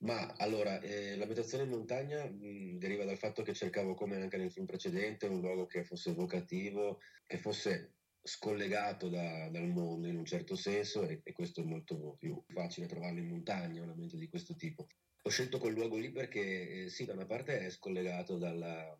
[0.00, 4.50] ma allora, eh, l'abitazione in montagna mh, deriva dal fatto che cercavo, come anche nel
[4.50, 10.24] film precedente, un luogo che fosse evocativo, che fosse scollegato da, dal mondo in un
[10.24, 14.28] certo senso e, e, questo è molto più facile trovarlo in montagna, un ambiente di
[14.28, 14.86] questo tipo.
[15.22, 18.96] Ho scelto quel luogo lì perché eh, sì, da una parte è scollegato dalla,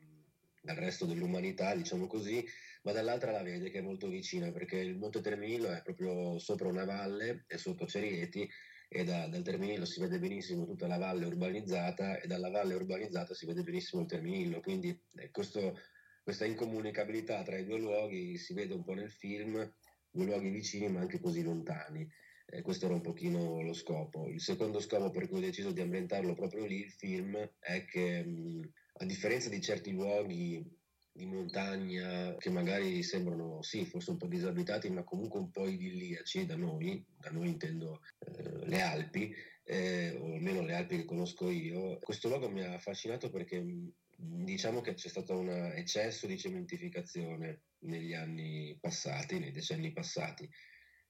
[0.61, 2.45] dal resto dell'umanità, diciamo così,
[2.83, 6.69] ma dall'altra la vede che è molto vicina perché il Monte Terminillo è proprio sopra
[6.69, 8.49] una valle e sotto Cerieti
[8.93, 13.35] e da, dal Terminillo si vede benissimo tutta la valle urbanizzata e dalla valle urbanizzata
[13.35, 15.79] si vede benissimo il Terminillo, quindi eh, questo,
[16.25, 19.53] questa incomunicabilità tra i due luoghi si vede un po' nel film,
[20.11, 22.05] due luoghi vicini ma anche così lontani.
[22.47, 24.29] Eh, questo era un pochino lo scopo.
[24.29, 28.25] Il secondo scopo per cui ho deciso di ambientarlo proprio lì, il film, è che
[28.25, 30.80] mh, a differenza di certi luoghi
[31.13, 36.47] di montagna che magari sembrano sì, forse un po' disabitati, ma comunque un po' idilliaci
[36.47, 39.35] da noi, da noi intendo eh, le Alpi,
[39.65, 41.99] eh, o almeno le Alpi che conosco io.
[41.99, 43.65] Questo luogo mi ha affascinato perché
[44.17, 50.49] diciamo che c'è stato un eccesso di cementificazione negli anni passati, nei decenni passati.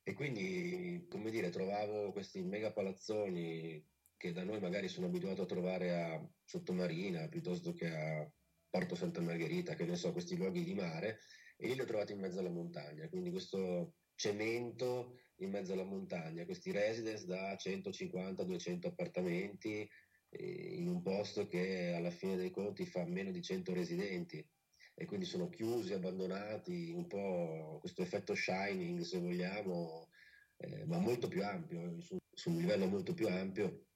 [0.02, 3.84] E quindi, come dire, trovavo questi mega palazzoni
[4.16, 8.30] che da noi magari sono abituato a trovare a Sottomarina piuttosto che a
[8.70, 11.18] Porto Santa Margherita, che ne so, questi luoghi di mare,
[11.56, 13.08] e lì li ho trovati in mezzo alla montagna.
[13.08, 19.88] Quindi questo cemento in mezzo alla montagna, questi residence da 150-200 appartamenti
[20.32, 24.46] in un posto che alla fine dei conti fa meno di 100 residenti
[24.94, 30.10] e quindi sono chiusi, abbandonati, un po' questo effetto shining se vogliamo,
[30.58, 33.86] eh, ma molto più ampio, su, su, un livello molto più ampio.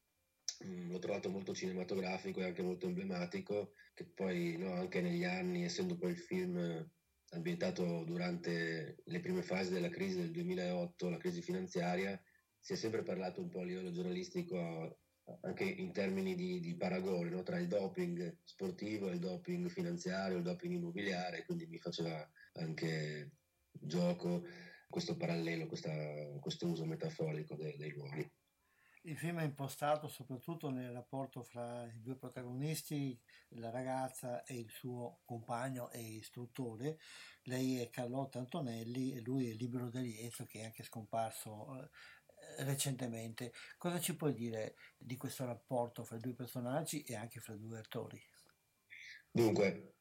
[0.64, 5.64] Mm, l'ho trovato molto cinematografico e anche molto emblematico, che poi no, anche negli anni,
[5.64, 6.88] essendo poi il film
[7.30, 12.20] ambientato durante le prime fasi della crisi del 2008, la crisi finanziaria,
[12.58, 14.98] si è sempre parlato un po' a livello giornalistico
[15.40, 17.42] anche in termini di, di paragone no?
[17.42, 23.32] tra il doping sportivo il doping finanziario, il doping immobiliare, quindi mi faceva anche
[23.70, 24.44] gioco
[24.88, 25.92] questo parallelo, questa,
[26.40, 28.30] questo uso metaforico dei, dei luoghi.
[29.06, 34.70] Il film è impostato soprattutto nel rapporto fra i due protagonisti, la ragazza e il
[34.70, 36.98] suo compagno e istruttore.
[37.42, 43.52] Lei è Carlotta Antonelli e lui è Libero D'Eliezzo che è anche scomparso eh, recentemente.
[43.76, 47.60] Cosa ci puoi dire di questo rapporto fra i due personaggi e anche fra i
[47.60, 48.22] due attori?
[49.30, 49.96] Dunque,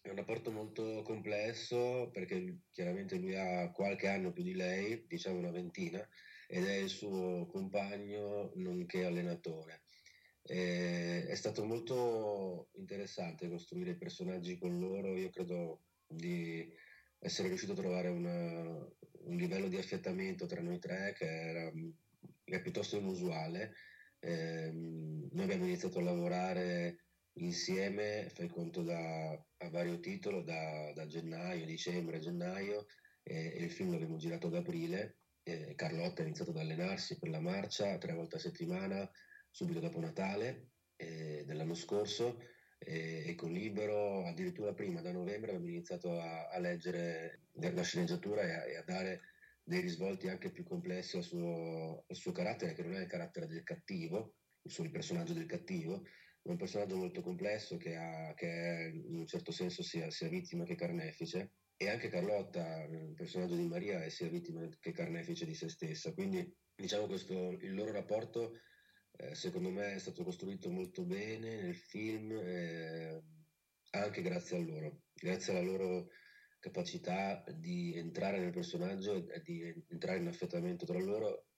[0.00, 5.38] è un rapporto molto complesso perché chiaramente lui ha qualche anno più di lei, diciamo
[5.38, 6.08] una ventina,
[6.54, 9.82] ed è il suo compagno nonché allenatore.
[10.40, 16.72] E è stato molto interessante costruire i personaggi con loro, io credo di
[17.18, 21.72] essere riuscito a trovare una, un livello di affiatamento tra noi tre che era,
[22.44, 23.74] era piuttosto inusuale.
[24.20, 27.06] Eh, noi abbiamo iniziato a lavorare
[27.38, 32.86] insieme, fai conto da, a vario titolo, da, da gennaio, dicembre, gennaio,
[33.24, 35.16] e, e, il film l'abbiamo girato ad aprile.
[35.46, 39.08] Eh, Carlotta ha iniziato ad allenarsi per la marcia tre volte a settimana,
[39.50, 42.38] subito dopo Natale eh, dell'anno scorso
[42.78, 48.42] e, e, con Libero addirittura prima, da novembre, abbiamo iniziato a, a leggere la sceneggiatura
[48.42, 49.20] e a, e a, dare
[49.62, 53.46] dei risvolti anche più complessi al suo, al suo, carattere, che non è il carattere
[53.46, 56.02] del cattivo, il suo personaggio del cattivo,
[56.42, 60.28] ma un personaggio molto complesso che, ha, che è in un certo senso sia, sia
[60.28, 61.52] vittima che carnefice.
[61.84, 66.14] E anche Carlotta, il personaggio di Maria, è sia vittima che carnefice di se stessa.
[66.14, 68.58] Quindi diciamo questo, il loro rapporto
[69.18, 73.22] eh, secondo me è stato costruito molto bene nel film, eh,
[73.90, 76.08] anche grazie a loro, grazie alla loro
[76.58, 81.48] capacità di entrare nel personaggio e di entrare in affettamento tra loro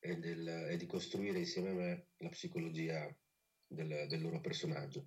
[0.00, 3.08] e, del, e di costruire insieme a me la psicologia
[3.68, 5.04] del, del loro personaggio.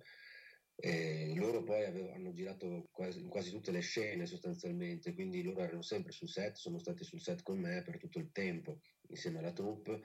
[0.76, 5.82] E loro poi avevo, hanno girato quasi, quasi tutte le scene sostanzialmente, quindi loro erano
[5.82, 9.52] sempre sul set, sono stati sul set con me per tutto il tempo, insieme alla
[9.52, 10.02] troupe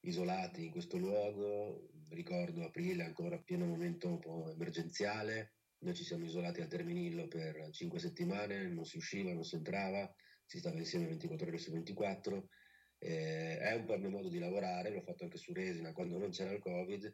[0.00, 6.24] isolati in questo luogo, ricordo aprile ancora pieno momento un po' emergenziale, noi ci siamo
[6.24, 10.10] isolati al Terminillo per cinque settimane, non si usciva, non si entrava,
[10.44, 12.48] si stava insieme 24 ore su 24,
[12.98, 16.18] eh, è un po' il mio modo di lavorare, l'ho fatto anche su Resina quando
[16.18, 17.12] non c'era il Covid,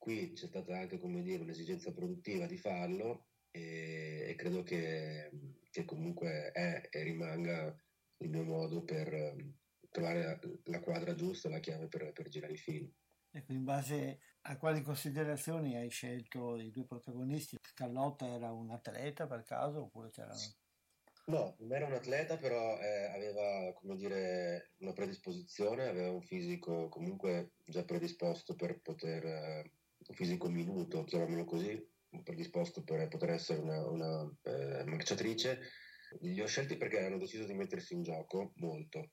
[0.00, 5.30] qui c'è stata anche come dire, un'esigenza produttiva di farlo e, e credo che,
[5.70, 7.76] che comunque è e rimanga
[8.22, 9.36] il mio modo per
[9.90, 12.90] trovare la quadra giusta, la chiave per, per girare i film.
[13.32, 17.58] Ecco, in base a quali considerazioni hai scelto i due protagonisti?
[17.74, 20.34] Carlotta era un atleta per caso oppure c'era...
[21.26, 26.88] No, non era un atleta, però eh, aveva, come dire, una predisposizione, aveva un fisico
[26.88, 29.72] comunque già predisposto per poter, eh,
[30.12, 31.80] fisico minuto, chiamiamolo così,
[32.22, 35.60] predisposto per poter essere una, una eh, marciatrice.
[36.20, 39.12] Li ho scelti perché hanno deciso di mettersi in gioco molto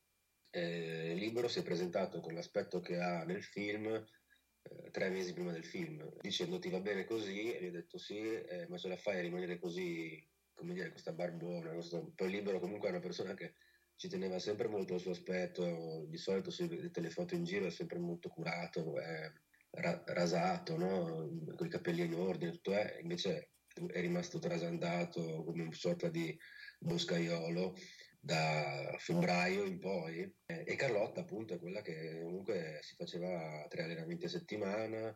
[0.57, 5.51] eh, Libero si è presentato con l'aspetto che ha nel film eh, tre mesi prima
[5.51, 8.87] del film, dicendo ti va bene così, e gli ho detto sì, eh, ma ce
[8.87, 12.99] la fai a rimanere così come dire, questa barbona, questo, poi Libero comunque è una
[12.99, 13.53] persona che
[13.95, 17.65] ci teneva sempre molto al suo aspetto, di solito se vedete le foto in giro
[17.65, 19.31] è sempre molto curato, è
[19.77, 21.29] ra- rasato, no?
[21.55, 23.51] con i capelli in ordine, tutto è, invece
[23.87, 26.37] è rimasto trasandato come una sorta di
[26.79, 27.75] boscaiolo
[28.19, 34.25] da febbraio in poi e Carlotta appunto è quella che comunque si faceva tre allenamenti
[34.25, 35.15] a settimana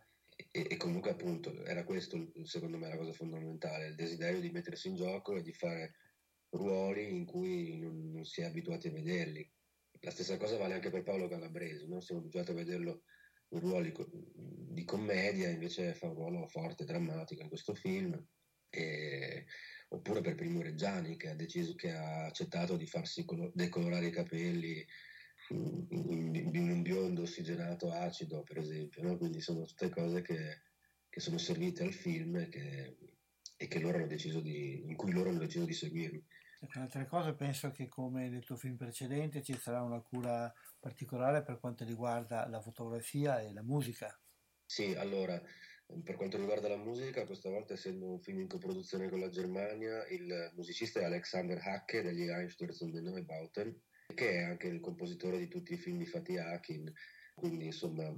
[0.51, 4.87] e, e, comunque appunto era questo secondo me la cosa fondamentale, il desiderio di mettersi
[4.87, 5.93] in gioco e di fare
[6.51, 9.49] ruoli in cui non, non si è abituati a vederli.
[10.01, 12.01] La stessa cosa vale anche per Paolo Calabresi, no?
[12.01, 13.03] siamo abituati a vederlo
[13.59, 13.93] ruoli
[14.35, 18.19] di commedia, invece fa un ruolo forte, drammatico in questo film.
[18.69, 19.45] E,
[19.89, 24.85] oppure per Primo Reggiani che ha deciso che ha accettato di farsi decolorare i capelli
[25.49, 29.03] di un biondo ossigenato acido, per esempio.
[29.03, 29.17] No?
[29.17, 30.61] Quindi sono tutte cose che,
[31.09, 32.97] che sono servite al film e che,
[33.57, 36.23] e che loro hanno deciso di, in cui loro hanno deciso di seguirmi.
[36.73, 41.59] Altre cose, penso che come nel tuo film precedente ci sarà una cura particolare per
[41.59, 44.15] quanto riguarda la fotografia e la musica.
[44.63, 45.41] Sì, allora,
[46.03, 50.07] per quanto riguarda la musica, questa volta essendo un film in coproduzione con la Germania,
[50.07, 53.81] il musicista è Alexander Hacke degli Einstürzende Neubauten,
[54.13, 56.93] che è anche il compositore di tutti i film di Fatih Akin.
[57.33, 58.15] Quindi, insomma,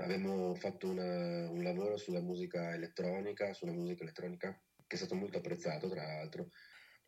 [0.00, 5.38] abbiamo fatto una, un lavoro sulla musica elettronica, sulla musica elettronica che è stato molto
[5.38, 6.50] apprezzato, tra l'altro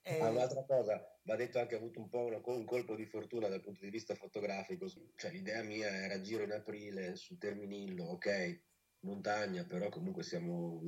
[0.02, 0.20] eh...
[0.20, 3.48] Ah, un'altra cosa, va detto anche ha avuto un po' una, un colpo di fortuna
[3.48, 8.62] dal punto di vista fotografico, cioè l'idea mia era giro in aprile sul Terminillo, ok,
[9.00, 10.80] montagna, però comunque siamo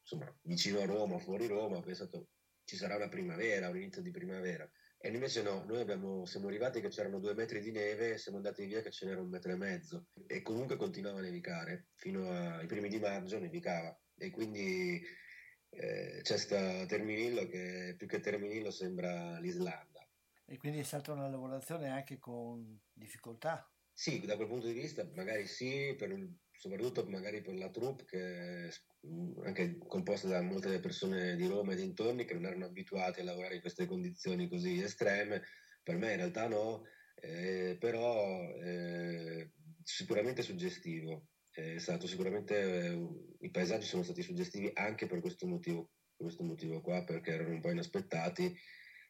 [0.00, 2.28] insomma, vicino a Roma, fuori Roma, ho pensato
[2.64, 4.68] ci sarà una primavera, un inizio di primavera.
[5.04, 8.64] E invece no, noi abbiamo, siamo arrivati che c'erano due metri di neve, siamo andati
[8.66, 12.66] via che ce n'era un metro e mezzo e comunque continuava a nevicare, fino ai
[12.66, 15.02] primi di maggio nevicava e quindi
[15.74, 20.06] eh, c'è sta Terminillo che più che Terminillo sembra l'Islanda.
[20.44, 23.66] E quindi è stata una lavorazione anche con difficoltà?
[23.92, 26.14] Sì, da quel punto di vista magari sì, per,
[26.50, 28.70] soprattutto magari per la troupe che è
[29.44, 33.56] anche composta da molte persone di Roma e dintorni che non erano abituati a lavorare
[33.56, 35.42] in queste condizioni così estreme.
[35.82, 36.84] Per me in realtà no,
[37.16, 42.98] eh, però eh, sicuramente suggestivo è stato sicuramente
[43.40, 47.60] i paesaggi sono stati suggestivi anche per questo motivo, questo motivo qua, perché erano un
[47.60, 48.56] po' inaspettati.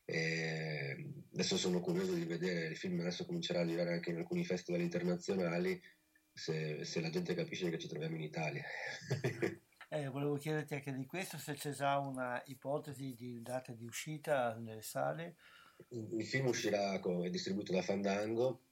[0.04, 4.44] E adesso sono curioso di vedere il film, adesso comincerà a girare anche in alcuni
[4.44, 5.80] festival internazionali,
[6.32, 8.64] se, se la gente capisce che ci troviamo in Italia.
[9.88, 14.56] eh, volevo chiederti anche di questo, se c'è già una ipotesi di data di uscita
[14.56, 15.36] nelle sale.
[15.90, 18.62] Il film uscirà, è distribuito da Fandango.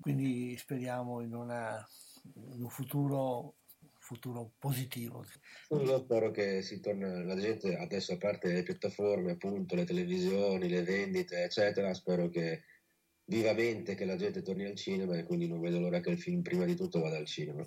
[0.00, 1.84] Quindi speriamo in una
[2.34, 3.56] un futuro,
[3.98, 5.24] futuro positivo.
[5.70, 10.68] Io spero che si torni, la gente adesso a parte le piattaforme, appunto le televisioni,
[10.68, 12.62] le vendite, eccetera, spero che
[13.26, 16.42] vivamente che la gente torni al cinema e quindi non vedo l'ora che il film
[16.42, 17.66] prima di tutto vada al cinema.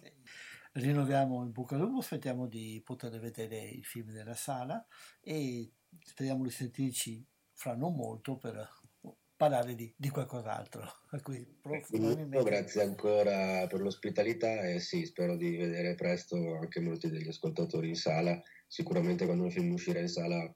[0.71, 4.85] Rinnoviamo il buco al lupo, aspettiamo di poter vedere il film nella sala
[5.19, 8.78] e speriamo di sentirci fra non molto per
[9.39, 10.83] parlare di, di qualcos'altro.
[11.61, 12.43] Probabilmente...
[12.43, 17.95] Grazie ancora per l'ospitalità e sì, spero di vedere presto anche molti degli ascoltatori in
[17.95, 18.37] sala.
[18.67, 20.53] Sicuramente quando il film uscirà in sala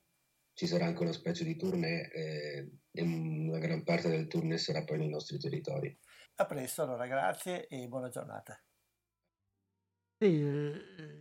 [0.53, 4.83] ci sarà anche una specie di tournée e, e una gran parte del tournée sarà
[4.83, 5.97] poi nei nostri territori.
[6.35, 8.61] A presto, allora grazie e buona giornata.
[10.17, 10.41] Sì,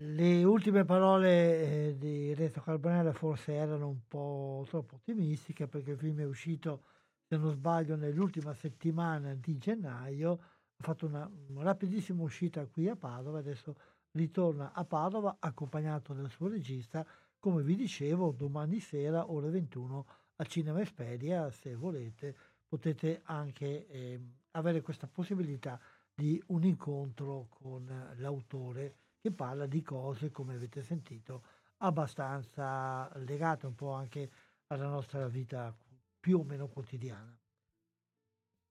[0.00, 5.98] le ultime parole eh, di Reto Carbonella forse erano un po' troppo ottimistiche perché il
[5.98, 6.84] film è uscito
[7.32, 10.32] se non sbaglio, nell'ultima settimana di gennaio,
[10.76, 13.74] ha fatto una, rapidissima uscita qui a Padova, adesso
[14.10, 17.06] ritorna a Padova accompagnato dal suo regista,
[17.38, 20.06] come vi dicevo, domani sera ore 21
[20.36, 22.36] a Cinema Esperia, se volete,
[22.68, 25.80] potete anche eh, avere questa possibilità
[26.14, 31.44] di un incontro con l'autore che parla di cose, come avete sentito,
[31.78, 34.30] abbastanza legate un po' anche
[34.66, 35.74] alla nostra vita
[36.22, 37.36] più o meno quotidiana.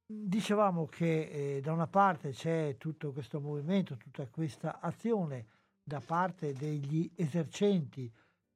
[0.05, 5.47] Dicevamo che eh, da una parte c'è tutto questo movimento, tutta questa azione
[5.83, 8.09] da parte degli esercenti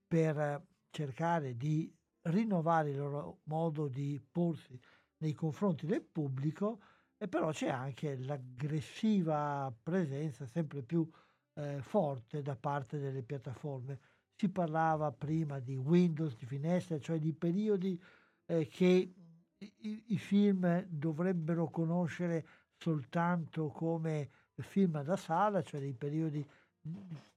[0.08, 1.94] per cercare di
[2.28, 4.80] rinnovare il loro modo di porsi
[5.18, 6.80] nei confronti del pubblico,
[7.18, 11.10] e però c'è anche l'aggressiva presenza sempre più
[11.56, 14.00] eh, forte da parte delle piattaforme.
[14.38, 18.02] Si parlava prima di Windows, di finestre, cioè di periodi
[18.46, 19.14] eh, che
[19.58, 22.46] i, i, film dovrebbero conoscere
[22.78, 26.46] soltanto come film da sala, cioè dei periodi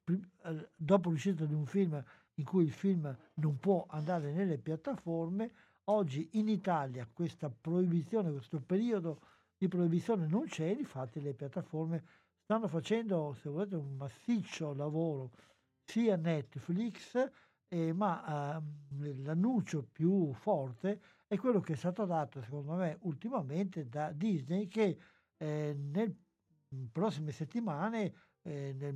[0.05, 2.02] eh, dopo l'uscita di un film
[2.35, 5.51] in cui il film non può andare nelle piattaforme.
[5.85, 9.20] Oggi in Italia questa proibizione, questo periodo
[9.56, 12.05] di proibizione non c'è, infatti le piattaforme
[12.43, 15.30] stanno facendo, se volete, un massiccio lavoro
[15.85, 17.16] sia Netflix,
[17.69, 23.89] eh, ma eh, l'annuncio più forte è quello che è stato dato, secondo me, ultimamente
[23.89, 24.99] da Disney, che
[25.36, 26.16] eh, nelle
[26.90, 28.12] prossime settimane,
[28.43, 28.95] eh, nel,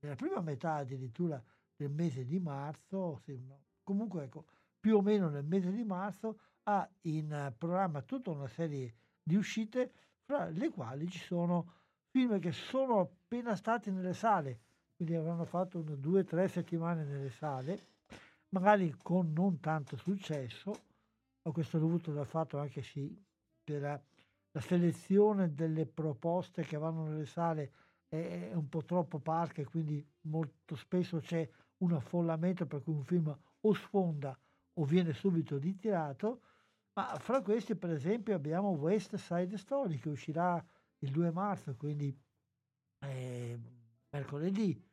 [0.00, 1.42] nella prima metà addirittura
[1.76, 3.38] del mese di marzo, sì,
[3.82, 4.46] comunque ecco,
[4.80, 9.92] più o meno nel mese di marzo, ha in programma tutta una serie di uscite,
[10.22, 11.72] fra le quali ci sono
[12.10, 14.60] film che sono appena stati nelle sale,
[14.96, 17.96] quindi avranno fatto una, due o tre settimane nelle sale,
[18.50, 20.72] magari con non tanto successo,
[21.42, 23.16] ma questo è dovuto dal fatto anche sì,
[23.62, 24.00] per la,
[24.52, 27.72] la selezione delle proposte che vanno nelle sale
[28.08, 31.48] è, è un po' troppo parca e quindi molto spesso c'è
[31.78, 34.38] un affollamento per cui un film o sfonda
[34.74, 36.42] o viene subito ritirato,
[36.94, 40.64] ma fra questi per esempio abbiamo West Side Story che uscirà
[41.00, 42.16] il 2 marzo, quindi
[43.00, 43.58] eh,
[44.10, 44.87] mercoledì.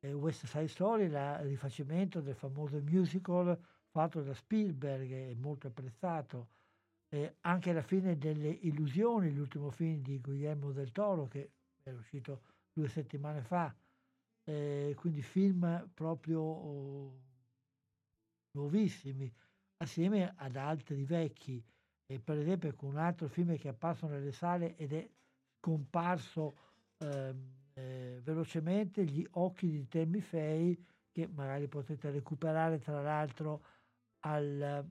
[0.00, 3.58] Eh, West Side Story, il rifacimento del famoso musical
[3.90, 6.48] fatto da Spielberg, è molto apprezzato.
[7.08, 11.52] Eh, anche la fine delle illusioni, l'ultimo film di Guillermo del Toro che
[11.82, 13.74] era uscito due settimane fa,
[14.44, 17.22] eh, quindi film proprio oh,
[18.52, 19.32] nuovissimi,
[19.78, 21.64] assieme ad altri vecchi,
[22.10, 25.10] e per esempio con un altro film che è apparso nelle sale ed è
[25.58, 26.56] scomparso
[26.98, 27.34] eh,
[27.78, 30.76] eh, velocemente, Gli occhi di Tammy Faye,
[31.12, 33.62] che magari potete recuperare tra l'altro
[34.20, 34.88] al,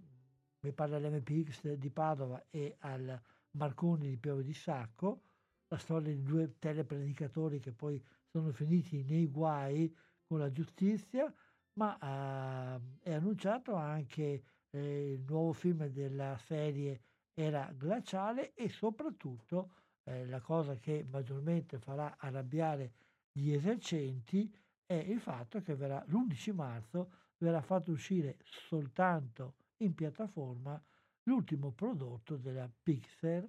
[0.62, 5.22] mi parla l'MPX di Padova e al Marconi di Piove di Sacco,
[5.68, 8.02] la storia di due telepredicatori che poi
[8.32, 9.94] sono finiti nei guai
[10.26, 11.32] con la giustizia,
[11.74, 17.02] ma eh, è annunciato anche eh, il nuovo film della serie
[17.34, 19.72] Era glaciale e soprattutto
[20.08, 22.94] eh, la cosa che maggiormente farà arrabbiare
[23.32, 24.52] gli esercenti
[24.86, 30.82] è il fatto che verrà l'11 marzo verrà fatto uscire soltanto in piattaforma
[31.24, 33.48] l'ultimo prodotto della Pixar,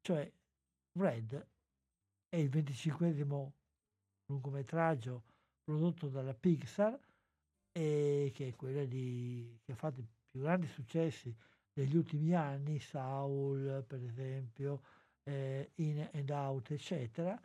[0.00, 0.30] cioè
[0.98, 1.46] Red,
[2.28, 3.14] è il 25
[4.26, 5.22] lungometraggio
[5.62, 6.98] prodotto dalla Pixar
[7.70, 11.34] e che è quella di, che ha fatto i più grandi successi
[11.72, 14.82] degli ultimi anni, Saul per esempio,
[15.24, 17.40] eh, In and Out, eccetera.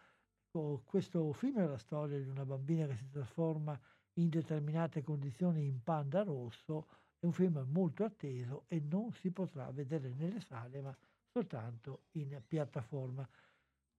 [0.84, 3.80] Questo film è la storia di una bambina che si trasforma
[4.14, 6.88] in determinate condizioni in panda rosso,
[7.20, 10.96] è un film molto atteso e non si potrà vedere nelle sale ma
[11.32, 13.28] soltanto in piattaforma.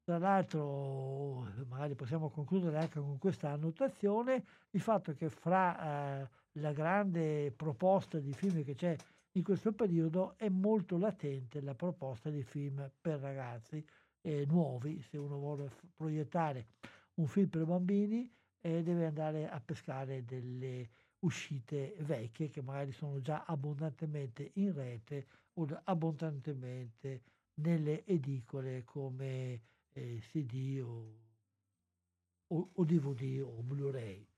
[0.03, 6.73] Tra l'altro, magari possiamo concludere anche con questa annotazione, il fatto che fra eh, la
[6.73, 8.97] grande proposta di film che c'è
[9.33, 13.85] in questo periodo è molto latente la proposta di film per ragazzi
[14.23, 16.67] eh, nuovi, se uno vuole proiettare
[17.15, 18.31] un film per bambini
[18.61, 20.89] eh, deve andare a pescare delle
[21.21, 27.23] uscite vecchie che magari sono già abbondantemente in rete o abbondantemente
[27.55, 29.61] nelle edicole come
[29.93, 31.15] eh, CD o,
[32.49, 34.30] o, o DVD o Blu-ray.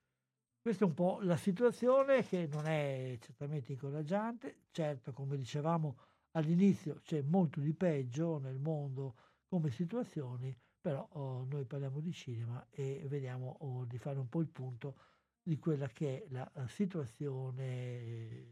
[0.62, 5.96] Questa è un po' la situazione che non è certamente incoraggiante, certo come dicevamo
[6.34, 9.16] all'inizio c'è molto di peggio nel mondo
[9.48, 14.40] come situazioni, però oh, noi parliamo di cinema e vediamo oh, di fare un po'
[14.40, 14.94] il punto
[15.42, 18.46] di quella che è la situazione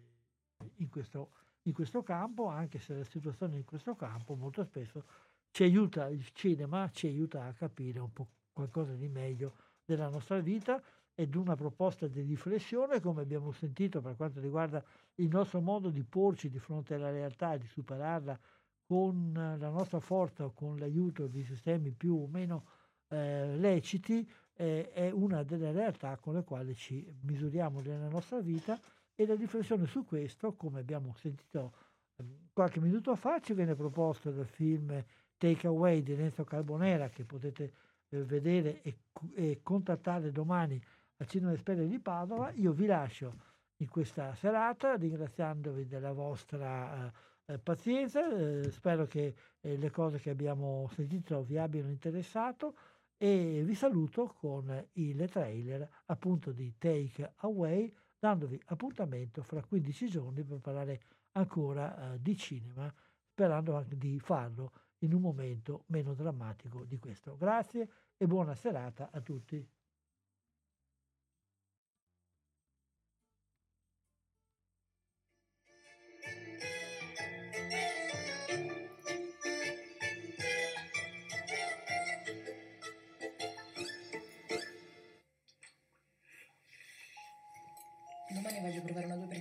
[0.78, 1.31] in questo,
[1.62, 5.05] in questo campo, anche se la situazione in questo campo molto spesso
[5.53, 9.55] ci aiuta, il cinema ci aiuta a capire un po' qualcosa di meglio
[9.85, 10.82] della nostra vita
[11.20, 14.82] ed una proposta di riflessione, come abbiamo sentito per quanto riguarda
[15.16, 18.40] il nostro modo di porci di fronte alla realtà e di superarla
[18.86, 22.64] con la nostra forza o con l'aiuto di sistemi più o meno
[23.09, 28.80] eh, leciti, eh, è una delle realtà con le quali ci misuriamo nella nostra vita
[29.14, 31.74] e la riflessione su questo, come abbiamo sentito
[32.16, 35.05] eh, qualche minuto fa, ci viene proposta dal film
[35.36, 37.72] Take Away di Renzo Carbonera che potete
[38.09, 39.01] eh, vedere e,
[39.34, 40.82] e, contattare domani
[41.20, 42.51] al Cinema Esperienza di Padova.
[42.52, 47.12] Io vi lascio in questa serata ringraziandovi della vostra
[47.44, 52.74] eh, pazienza, eh, spero che eh, le cose che abbiamo sentito vi abbiano interessato
[53.16, 60.42] e vi saluto con il trailer appunto di Take Away dandovi appuntamento fra 15 giorni
[60.42, 61.01] per parlare
[61.32, 62.92] ancora eh, di cinema
[63.22, 67.36] sperando anche di farlo in un momento meno drammatico di questo.
[67.36, 69.66] Grazie e buona serata a tutti.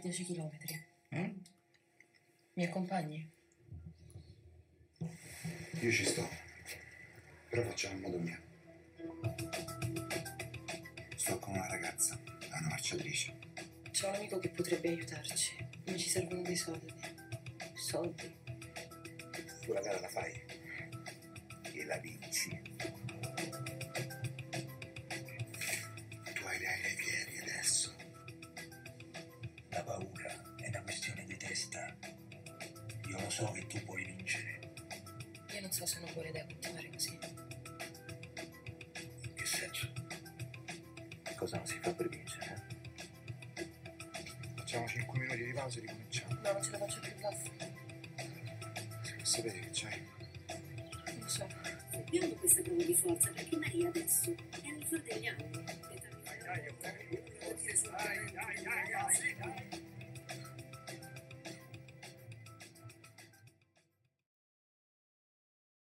[0.10, 0.50] 10 km.
[1.16, 1.38] Mm?
[2.54, 3.32] Mi accompagni?
[5.82, 6.28] Io ci sto,
[7.48, 8.40] però facciamo in modo mio.
[11.16, 13.38] Sto con una ragazza, è una marciatrice.
[13.92, 15.56] C'è un amico che potrebbe aiutarci.
[15.86, 16.92] Ma ci servono dei soldi.
[17.76, 18.38] Soldi.
[19.62, 20.42] Tu la gara la fai
[21.72, 22.19] e la vinci.
[33.40, 34.60] So che tu puoi vincere.
[35.54, 37.18] Io non so se è una buona idea continuare così.
[39.24, 39.92] In che senso?
[41.24, 42.68] Che cosa non si fa per vincere?
[43.56, 43.68] eh?
[44.56, 46.34] Facciamo 5 minuti di pausa e ricominciamo.
[46.42, 47.50] No, non ce la faccio più, basta.
[49.22, 50.08] Sapete che c'hai?
[51.06, 51.48] Non lo so.
[51.94, 55.50] Abbiamo questa prova di forza perché Maria adesso è al fior degli anni.
[55.52, 55.64] Dai,
[56.44, 57.04] dai, dai,
[58.34, 59.69] dai, dai, dai.